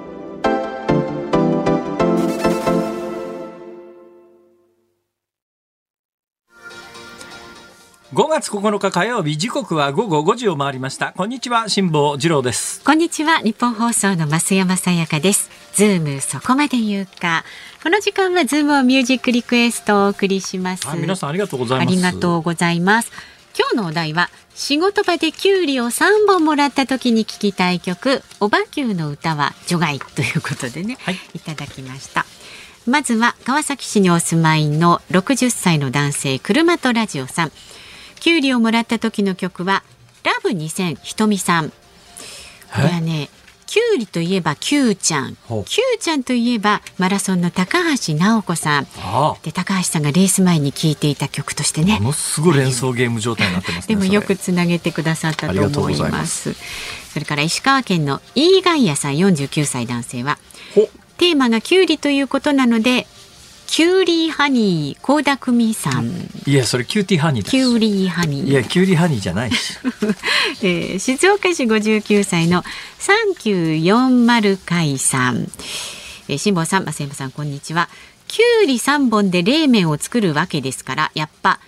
[8.13, 11.13] 5月9日火曜日時刻は午後5時を回りました。
[11.15, 12.83] こんにちは辛坊治郎です。
[12.83, 15.49] こんにちは日本放送の増山さやかです。
[15.75, 17.45] ズームそこまで言うか。
[17.81, 20.89] この時間はズームオンミュージックリクエストをお送りします。
[20.89, 21.95] あ皆さんありがとうございあます。
[21.95, 23.13] りがとうございます。
[23.57, 31.19] 今日のお題は仕事場でキュウリを3本もらった時に聞きたい曲オバQ の歌は除外ということでね、はい。
[31.33, 32.25] いただきました。
[32.85, 37.51] まずは川崎市にお住まいの60歳の男性車とラジオさん
[38.21, 39.83] キュウリをもらった時の曲は
[40.23, 41.69] ラブ2000ひとみさん。
[41.69, 41.75] こ
[42.77, 43.29] れはね
[43.65, 45.35] キュウリといえばキュウちゃん。
[45.35, 45.65] キュウ
[45.99, 48.87] ちゃんといえばマラソンの高橋直子さん。
[49.41, 51.97] で高橋さんがレース前に聴いていた曲としてね。
[51.99, 56.53] ものすごい連想ゲーム状態になってます、ね、でもよくつなげてくださったと思います。
[57.13, 60.37] それから石川県のイーガイアさん49歳男性は。
[61.17, 63.07] テーマがキュウリということなので
[63.71, 66.11] キュウリーハニー倖田來未さん。
[66.45, 67.51] いやそれキューティーハニーです。
[67.51, 68.49] キュウリーハニー。
[68.49, 69.77] いやキュウリーハニーじゃないし、
[70.61, 72.65] えー、静岡市59歳の
[72.99, 75.49] 3940回さん、
[76.27, 77.87] えー、辛坊さん増山さんこんにちは。
[78.27, 81.61] キュウリ3本で冷麺を作るわけですからやっぱ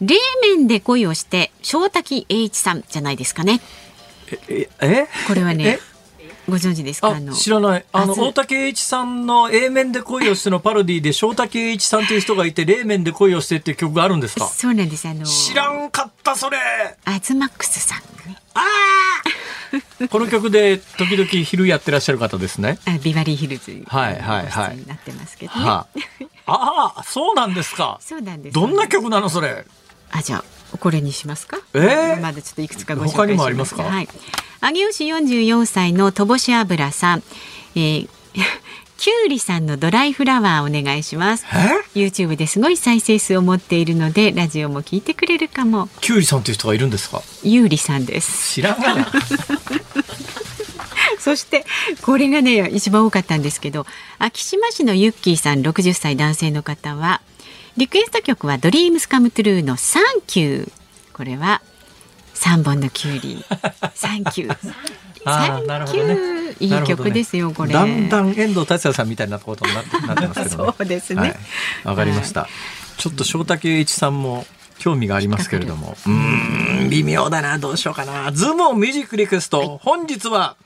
[0.00, 0.16] 冷
[0.56, 3.60] 麺で恋をして大滝詠一さんじゃないですかね。
[4.48, 5.78] ええこれはね
[6.50, 7.08] ご存知ですか？
[7.16, 14.46] あ知らないあの大竹栄一さんの A 面で恋をしてのパロディで正竹栄一さんという人がいて冷面で恋をしてっていう曲があるんですか？
[14.46, 16.58] そうなんですあの知らんかったそれ
[17.04, 17.98] アズマックスさん
[18.54, 22.78] ああ この曲で時々昼やってらっしゃる方ですね。
[22.86, 25.64] あビバリーヒルズはいはいはいなってますけどね。
[25.64, 25.86] は
[26.46, 27.98] あ、あそうなんですか。
[28.02, 28.54] そうなんです。
[28.54, 29.64] どんな曲なのそれ？
[30.10, 30.44] あじゃあ
[30.78, 31.58] これにしますか？
[31.74, 33.82] えー、まだちょっといくつかご紹介し他にもありますか？
[33.82, 34.08] はい。
[34.60, 37.22] 上尾市44歳のとぼし油さん。
[37.74, 38.08] えー
[39.02, 41.46] キュウリさんのドライフラワーお願いします。
[41.94, 45.88] YouTube ですごい再生数を持っているのでラジオも聞いてくれるかも。
[46.02, 47.22] キュウリさんという人がいるんですか？
[47.42, 48.52] ゆうりさんです。
[48.56, 49.10] 知らないな。
[51.18, 51.64] そして
[52.02, 53.86] これがね一番多かったんですけど
[54.18, 57.20] 昭島市のユッキーさん60歳男性の方は
[57.76, 60.72] リクエスト曲は「ドリームズカムトゥルーのサンキュー
[61.12, 61.62] これは
[62.34, 63.44] 3本のキュウリ。
[63.94, 64.56] サンキュー
[65.24, 67.72] サンキュー、ね、いい曲ですよ、ね、これ。
[67.74, 71.36] だんだん遠藤達也さんみたいなことになってなってますけど、ね、 そうですね。
[71.84, 72.50] わ、はい、かりました、はい、
[73.00, 74.46] ちょっと大滝詠一さんも
[74.78, 75.98] 興味がありますけれども。
[76.06, 76.88] うん。
[76.88, 77.58] 微妙だな。
[77.58, 78.32] どうしようかな。
[78.32, 80.56] ズームオンミュージックリクエスト、はい、本日は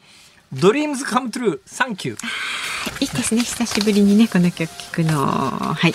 [0.61, 1.61] ドリームズカムトゥルー。
[1.67, 2.19] サンキュー
[3.01, 3.43] いいですね。
[3.43, 5.19] 久しぶりにねこの曲聞くの。
[5.27, 5.95] はい、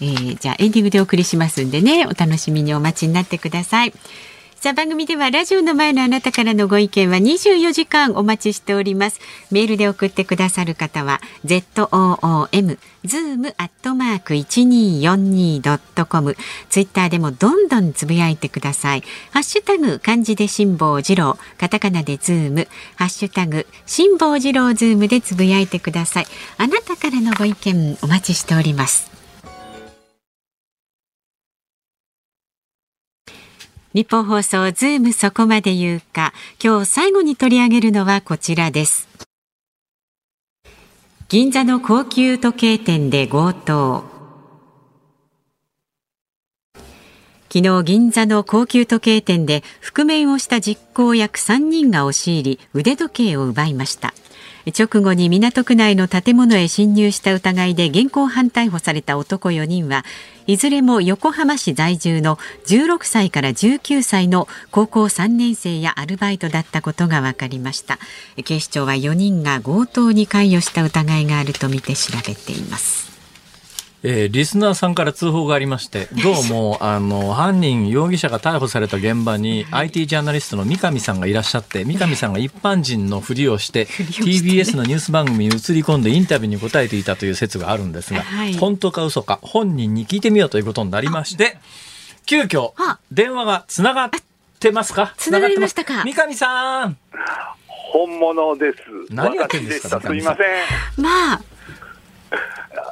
[0.00, 3.92] えー、じゃあエンディングでお送りしますんでねお楽しみにお待ちになってください。
[4.58, 9.20] さあ番組ではラジオの前のあなたからのご意見は24時間お待ちしております。
[9.50, 16.36] メールで送ってくださる方は ZOOM zoom アットマーク 1242.com
[16.70, 19.02] ツイッターでもどんどんつぶやいてください。
[19.30, 21.36] ハッシュタグ漢字で辛坊治郎。
[21.58, 22.66] カタカナでズーム。
[22.96, 26.26] ハッシュタグ辛坊治郎ズームでつぶやいてください。
[26.56, 29.15] あなたからのご意見お待ちしております。
[33.96, 36.34] 日本放送ズームそこまで言うか。
[36.62, 39.08] 今日最後に取り上げるのはこちらです。
[41.30, 44.04] 銀座の高級時計店で強盗。
[47.50, 54.12] 昨日銀座の高級時計店で覆面をした実行役3人が押し入り腕時計を奪いました。
[54.72, 60.04] 直後に港区内の建物へ侵入した疑いで現行犯逮捕された男4人は
[60.46, 62.36] いずれも横浜市在住の
[62.66, 67.98] 16歳から19歳の高校3年生やアルバイトだったことが分かりました。
[68.44, 73.15] 警視庁は4人が強盗に関与した疑いがあるとみて調べています。
[74.02, 91.58] えー、リスナーさんから通報がありまして どうもあの犯人容疑者が逮捕された現場に IT ジャーナリストの三上さんがいらっしゃって三上さんが一般人のふりをして TBS のニュース番組に移り込んでインタビューに答えていたという説があるんですが、はい、本当か嘘か本人に聞いてみようということになりまして
[92.26, 92.72] 急遽
[93.10, 94.10] 電話がつながっ
[94.60, 95.14] てますか？
[95.16, 96.02] つながりましたか？
[96.04, 96.96] 三上さん。
[97.68, 98.78] 本物です。
[99.10, 99.88] 何やってんです。
[99.88, 100.42] かすみませ
[101.00, 101.02] ん。
[101.02, 101.40] まあ。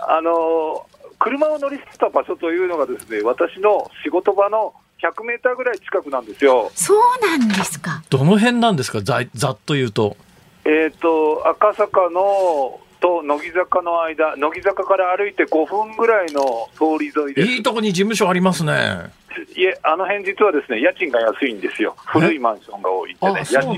[0.09, 0.87] あの
[1.25, 6.71] 車を乗り捨てた場所というのがですね私の仕事場の100メーターぐらい近くなんですよ。
[6.75, 8.03] そうなんですか。
[8.11, 10.19] どの辺なんですか、ざざっと言うと。
[10.67, 17.53] えっ、ー、と赤坂のと乃木坂の間、乃木坂から歩いて5分ぐらいの通り沿いです。
[17.53, 19.11] いいとこに事務所ありますね。
[19.55, 21.95] いえ、あの辺実はですね、家賃が安いんですよ。
[22.07, 23.45] 古いマンションが多いんでね。
[23.51, 23.77] 家賃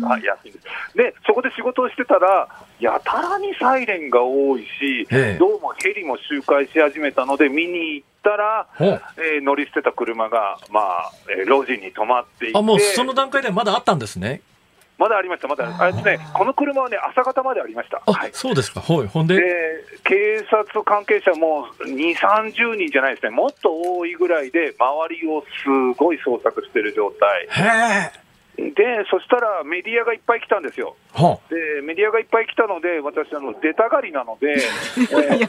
[0.00, 0.96] が安いです。
[0.96, 2.48] で、そこで仕事をしてたら、
[2.80, 5.06] やたらにサイレンが多いし、
[5.38, 12.58] どうもヘリも周回し始めたので、見に行ったら、えー、乗り捨てた車が、まあ、えー、路地に止まっていて。
[12.58, 14.40] あ、もうその段階でまだあったんですね。
[14.98, 15.76] まだありました、まだ。
[15.78, 18.02] あれね、この車はね、朝方までありました。
[18.10, 19.36] はい、そうですか、はい、ほんで？
[19.36, 19.42] で
[20.04, 25.68] 警察関係者も2、30人じゃないですね、もっと多いぐらいで、周りをす
[25.98, 27.46] ごい捜索してる状態。
[27.50, 28.25] へ
[28.56, 30.96] で、そしたらメディアがいっぱい来たんですよ。
[31.12, 35.46] はあ、で、メディアがいっぱい来たので、私、あの出たがりなので、 えー、で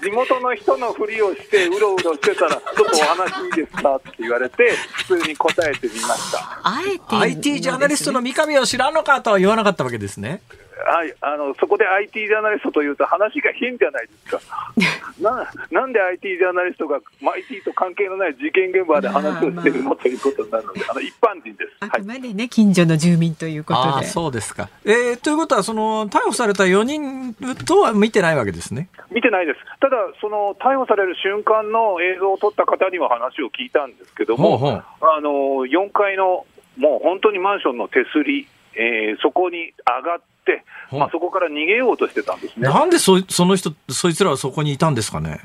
[0.00, 6.60] 地元の人のふりをして、うろうろしてたら、ちょっとお話いいですかって言われて、普通に答えてみました。
[6.62, 10.40] あえて、IT ジャーナリストの三上を知らんのかとは言わなかったわけですね。
[10.84, 14.40] はい、あのそこで IT ジャーナリストというと話が変じゃないですか。
[15.20, 21.76] ななんで IT ジャーナリストが IT と関係のない事件現場で話をしているの、ということになるので、あの一般人です。
[21.80, 24.06] あくまでね、はい、近所の住民ということで。
[24.06, 24.68] そうですか。
[24.84, 28.88] えー、ということは、その逮捕された4人とは見てないわけですね。
[29.10, 29.60] 見てないです。
[29.80, 35.30] ただ、その逮捕される瞬間の映像を撮った方には話を聞いたんですけども、ほうほうあの
[35.64, 36.44] 4階の
[36.76, 38.46] もう本当にマンションの手すり、
[38.76, 42.68] えー、そこに上がって、まあ、そこから逃げようとしてたんですね。
[42.68, 45.40] なんでそその人、そいつらはそこにいたんですかね？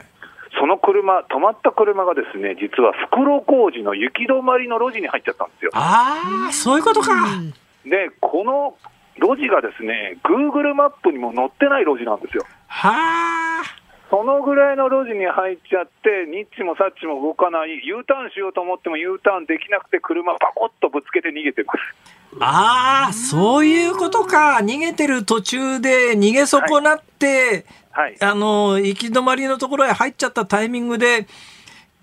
[0.60, 5.72] その車、止まった車がですね、実は袋小路の行き止まりの路地に入っちゃったんですよ。
[5.74, 7.16] ああ、そういうことか。
[7.84, 8.76] で、この
[9.18, 12.46] 路地がですね、グーグルマップにも載ってない路地なんですよ。
[12.68, 13.64] はあ。
[14.12, 21.80] そのぐらいの路地に入っちゃって、ニッチもサッチも動かない、U ターンしようと思っても U ターンできなくて、車、パコッとぶつけて逃げてます。
[22.40, 24.60] ああ、そういうことか。
[24.62, 31.28] 逃げてる途中で逃げ損なって、はい、あの、行き止まりのところへ入っちゃったタイミングで、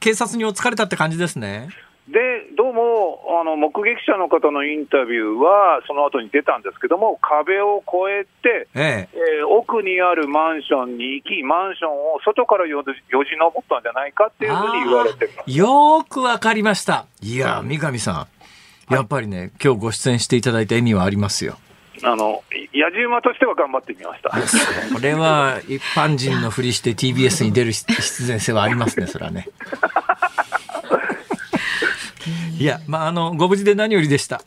[0.00, 1.70] 警察にお疲れたって感じですね。
[2.08, 2.20] で、
[2.56, 12.92] どうも、あの、目撃者の方のインタビューは、その後に出たんですけども、壁を越えて、えええー、奥にあるマンションに行き、マンションを外からよじ
[13.36, 15.50] 登ったんじゃないかっていうふうに言われてます。
[15.50, 17.04] よーくわかりました。
[17.20, 18.26] いや、三上さん、
[18.90, 21.58] やっぱりね、今日ご出演していただいた意味はありますよ。
[22.02, 24.30] あの、野じ馬としては頑張ってみました。
[24.94, 29.48] これは一般人のふりして TBS に出る必然性はありますね、それはね。
[32.58, 34.42] いや、まあ、あの、ご無事で何よりでした。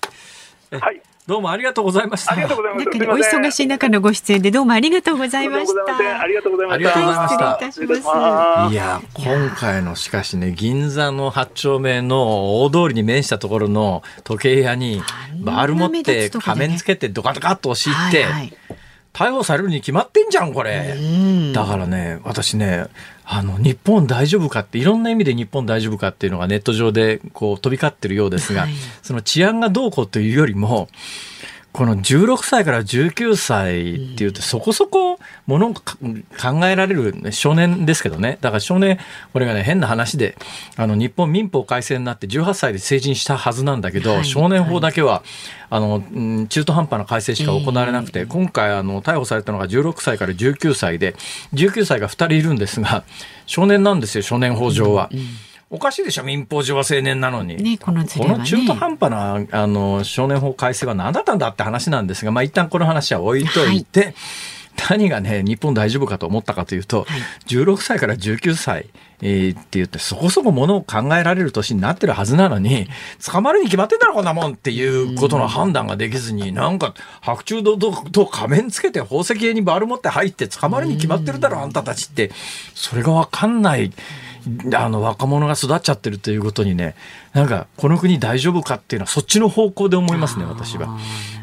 [0.71, 1.01] はい。
[1.31, 2.33] どうもありがとうございました。
[2.33, 2.81] ありがとうございま
[3.23, 3.37] す。
[3.37, 6.19] お忙しい中のご出演でどうもありがとうございました。
[6.19, 6.75] ありがとうございました。
[6.75, 7.71] ありがとうございました。
[7.71, 8.73] 失礼いたします。
[8.73, 15.01] いや、今回のしかしね、銀座の八丁目の大通りに面したところの時計屋に
[15.39, 18.57] バール持って仮面つけてドカドカっと押し入って、はいはい
[19.13, 20.95] 逮捕されるに決まってんじゃんこれ、
[21.53, 22.87] だからね私ね
[23.25, 30.87] あの日本大丈夫かっていろんな意味で日本大丈夫かっていうのがネット上でこう飛び交ってるようですが、はい、その治安がどうこうというよりも
[31.73, 35.81] この16歳から19歳っていうとそこそこもの考
[36.65, 38.37] えられる少年ですけどね。
[38.41, 38.99] だから少年、
[39.31, 40.37] これがね、変な話で、
[40.75, 45.23] あの、日本民法改正になって18歳で成人したはずなんだけど、はい、少年法だけは、
[45.69, 46.03] あの、
[46.49, 51.15] 中途半端な改正しか行われなくて、今回、あの、逮捕されたのが16歳から19歳で、
[51.53, 53.05] 19歳が2人いるんですが、
[53.45, 55.09] 少年なんですよ、少年法上は。
[55.11, 55.25] うんうん
[55.73, 57.55] おかしいでしょ民法上は青年なのに。
[57.55, 64.15] ね、この、ね、この中途半端な、あの、少年法改正は何だったんだって話なんですが、まあ一旦この話は置いといて、はい
[64.89, 68.87] 何がね、日本大丈夫かと思ったかというと、はい、16歳から19歳、
[69.21, 72.87] えー、って言って、そこそこものを考えられる年になってるはずなのに、
[73.23, 82.31] 捕まるに決まってんだろ、こんなもんっていうことの判断ができずに、なんか、白昼堂々と仮面つけて宝石屋にバール持って入って捕まるに決まってるだろ、あんたたちって、
[82.73, 83.91] それがわかんない。
[84.75, 86.95] あの若者が育っちゃってるということにね
[87.33, 90.97] なんかこの国大丈夫かっていうのはそっちの方向で思いますね私は。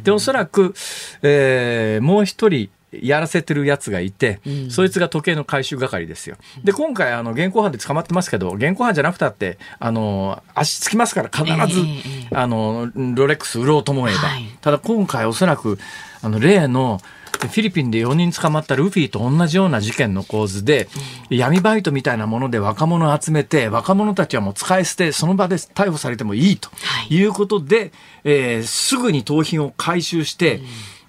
[0.05, 0.74] でおそらく、
[1.22, 6.36] えー、もう一人やらせてるやつがいて、うん、そいつが時計の回収係ですよ。
[6.64, 14.18] で、今回、あの、現行犯で捕まってますけど、現行犯じゃなくたって、あの、足つきますから必ず、えー、あの、ロレックス売ろうと思えば。
[14.18, 15.78] はい、ただ今回おそらく、
[16.22, 17.01] あの、例の、
[17.47, 20.89] フィリピンで4人捕まったルフィと同じような事件の構図で、
[21.30, 26.70] 闇バイトみたいなもので若者を集めて、若者たちはもう使い捨て、その場で逮捕されてもいいと
[27.09, 27.22] い。
[27.22, 27.91] うことで、はい、
[28.24, 30.64] えー、すぐに盗品を回収して、うん。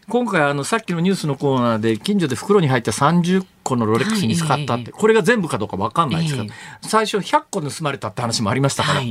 [0.09, 9.01] 今回あのさっきのニュースのコーナーで近所で袋に入った30個のロレックス見つかったって、これが全部かどうか分かんないですけど、最初100個盗まれたって話もありましたから。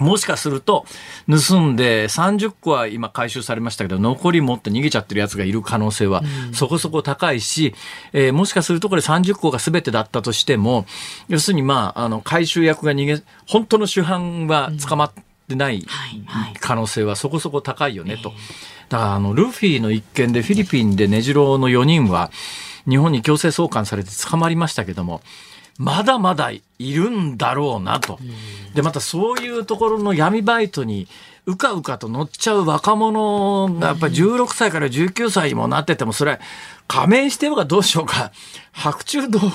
[0.00, 0.86] もしかすると、
[1.28, 6.22] 盗んで30個は今回収されましたけど、残り持って逃げちゃってるやつがいる可能性は
[6.52, 7.74] そこそこ高いし、
[8.12, 10.86] えー、もしかするとこれ30個が全てだったとしても、
[11.28, 15.12] 要するにまあ、あの、回収役が逃げ、本当の主犯は捕まっ
[15.48, 15.86] てない
[16.60, 18.32] 可能性はそこそこ高いよねと。
[18.88, 22.30] だからあの、ルフィの一件でフィリピンで根城の4人は、
[22.88, 25.20] 日本に強制送還されて捕まりましたけども、
[25.78, 28.18] まだまだいるんだろうなと。
[28.74, 31.06] で、またそういうところの闇バイトに
[31.46, 36.40] うかうかと乗っちゃう若者がやっぱり16歳から19歳にもなってても、それ、
[36.88, 38.32] 仮面してようがどうしようか、
[38.72, 39.54] 白昼堂々、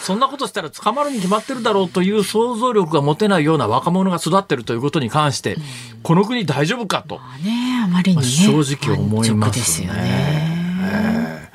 [0.00, 5.56] そんなことしたら捕まるに決まってるだろうという想像力が持てないような若者が育ってるということに関して、
[6.02, 9.64] この国大丈夫かと、ね、あまりに、ね、正直思いますね。
[9.64, 11.50] すよね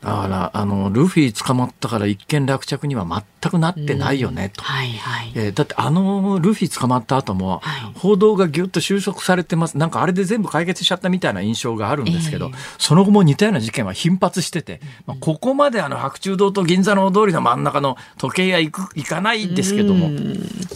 [0.00, 3.04] だからあのルフィ捕まったから一件落着には
[3.40, 5.32] 全くなってないよねと、はいはい。
[5.34, 7.60] えーだってあのルフィ捕まった後も、
[7.94, 9.76] 報道がぎゅっと収束されてます。
[9.76, 12.58] なんかあれで全部解決しちゃったみたいな印象があるんですけど、ええ。
[12.78, 20.10] その後も似たような事件は頻発してて、まあ、ここまであの白昼堂と銀座の大通りの真ん中の時計屋行く行かないんですけども、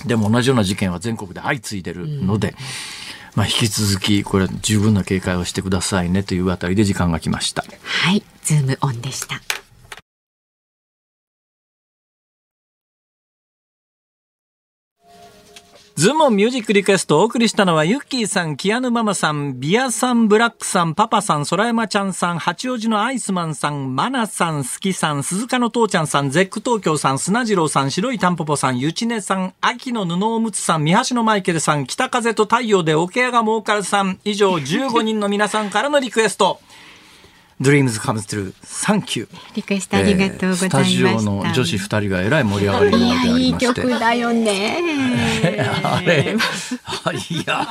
[0.07, 2.57] でも同じような事件は全国で相次いでるので。
[3.35, 7.65] まあ、引き続き、これ十分な警戒をしてくださいねというあたりで時間が来ました。
[7.83, 9.41] はいズームオンでした
[15.95, 36.59] ズームオンミュージックリクエストをお送りしたのは、ユッキーさん、キアヌママさん、ビアさん、ブラックさん、パパさん、空山ちゃんさん、八王子のアイスマンさん、マナさん、スキさん、鈴鹿の父ちゃんさん、ゼック東京さん、砂次郎さん、白いタンポポさん、ゆちねさん、秋の布おむつさん、三橋のマイケルさん、北風と太陽で桶屋が儲かるさん、以上15人の皆さんからのリクエスト。
[37.63, 38.53] Dreams Come True.
[38.65, 39.29] Thank you.
[39.55, 43.83] リクエストありがとうございました、スタジオの女子二人がえらい盛り上がりようであいいりまして。
[43.83, 44.77] 曲だよね
[45.85, 46.37] あれ、
[47.05, 47.67] あいや、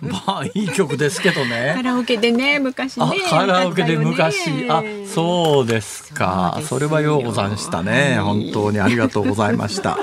[0.00, 1.80] まあいい曲ですけどカね。
[1.82, 9.98] ラオケでね昔ねあカラオケで昔、あそうですかそうですよそれはようござんしたね本当にありがとうございました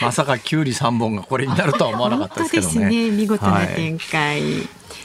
[0.00, 4.42] まさかきゅうり3本がこれになるとは思わなかったですけどね本当ですね見事なはい展開、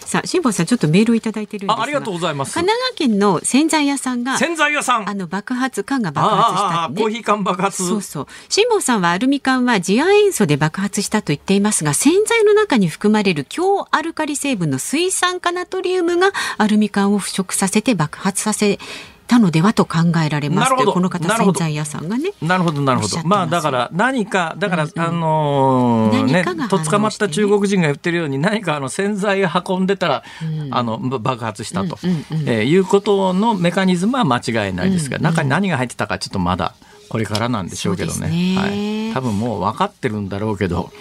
[0.08, 1.82] さあ辛坊さんちょっとメールをいただいてるんですが。
[1.82, 2.54] あありがとうございます。
[2.54, 5.10] 神奈川県の洗剤屋さんが洗剤屋さん。
[5.10, 7.02] あの爆発缶が爆発したね。
[7.02, 7.86] コーヒー缶爆発。
[7.86, 8.28] そうそう。
[8.48, 18.80] 辛坊さんはアルミ缶は次亜塩素で爆発したと言っていますが洗剤の中に含まれる強アルカリ成分の水酸化ナトリウムがアルミ缶を腐食させて爆発させ
[19.28, 20.86] たのではと考えられますなるほど。
[20.86, 21.60] というこの方なるほど。
[21.60, 23.28] 洗剤屋さんがねなるほどなるほど。
[23.28, 30.24] まあだから何かだから、あのーねとっ捕まった中国人が言ってるように何かあの洗剤を運んでたら、
[30.72, 32.50] あのば爆発したと、うんうんうん。
[32.50, 35.32] えーいうことのメカニズムは間違いないですが、うんうん。
[35.32, 36.74] 中に何が入ってたかちょっとまだ
[37.10, 38.30] これからなんでしょうけどね。
[38.30, 38.58] ね。
[38.58, 38.68] は
[39.12, 40.92] い、多分もう分かってるんだろうけど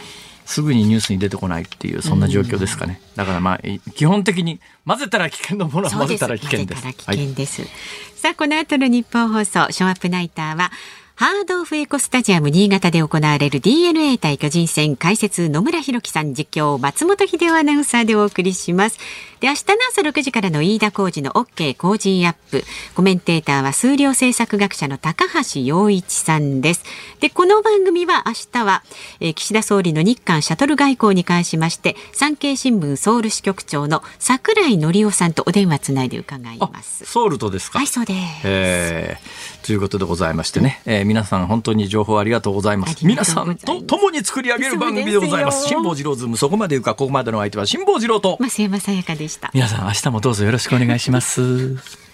[0.46, 6.82] すぐにニュースに出てこないっていうそんな状況ですかね、だからまあい基本的に混ぜたら危険なものは混ぜたら危険です。
[6.82, 7.62] 混ぜたら危険です。
[8.16, 10.72] さあ、この後の日本放送、ショーアップナイターは、
[11.18, 18.98] ハードオフエコスタジアム新潟で行われる DNA 対巨人戦解説野村弘樹さん実況松本秀夫アナウンサーでお送りします。
[19.40, 22.64] で、明日の朝6時からの飯田浩二の OK 工事アップ。
[22.94, 26.82] コメンテーターは数量政策学者の高橋洋一さんです。
[27.20, 28.82] で、この番組は明日は、
[29.20, 37.06] えー岸田総理の日韓シャトル外交に関しまして、産経新聞ソウル支局長の桜井則夫さんとお電話つないで伺いあます。
[37.06, 37.78] ソウルとですか？
[37.78, 38.14] はい、そうで
[39.16, 39.55] す。
[39.66, 43.04] えーということでございましてね、えー皆さん本当に情報ありがとうございます。
[43.04, 45.66] 皆さんと共に作り上げる番組でございます。
[45.68, 48.38] 辛坊治郎ズーム、そこまで言うか、ここまでのお相手は辛坊治郎と。
[48.40, 49.50] 増山さやかでした。
[49.52, 52.05] 皆さん明日もどうぞよろしくお願いします。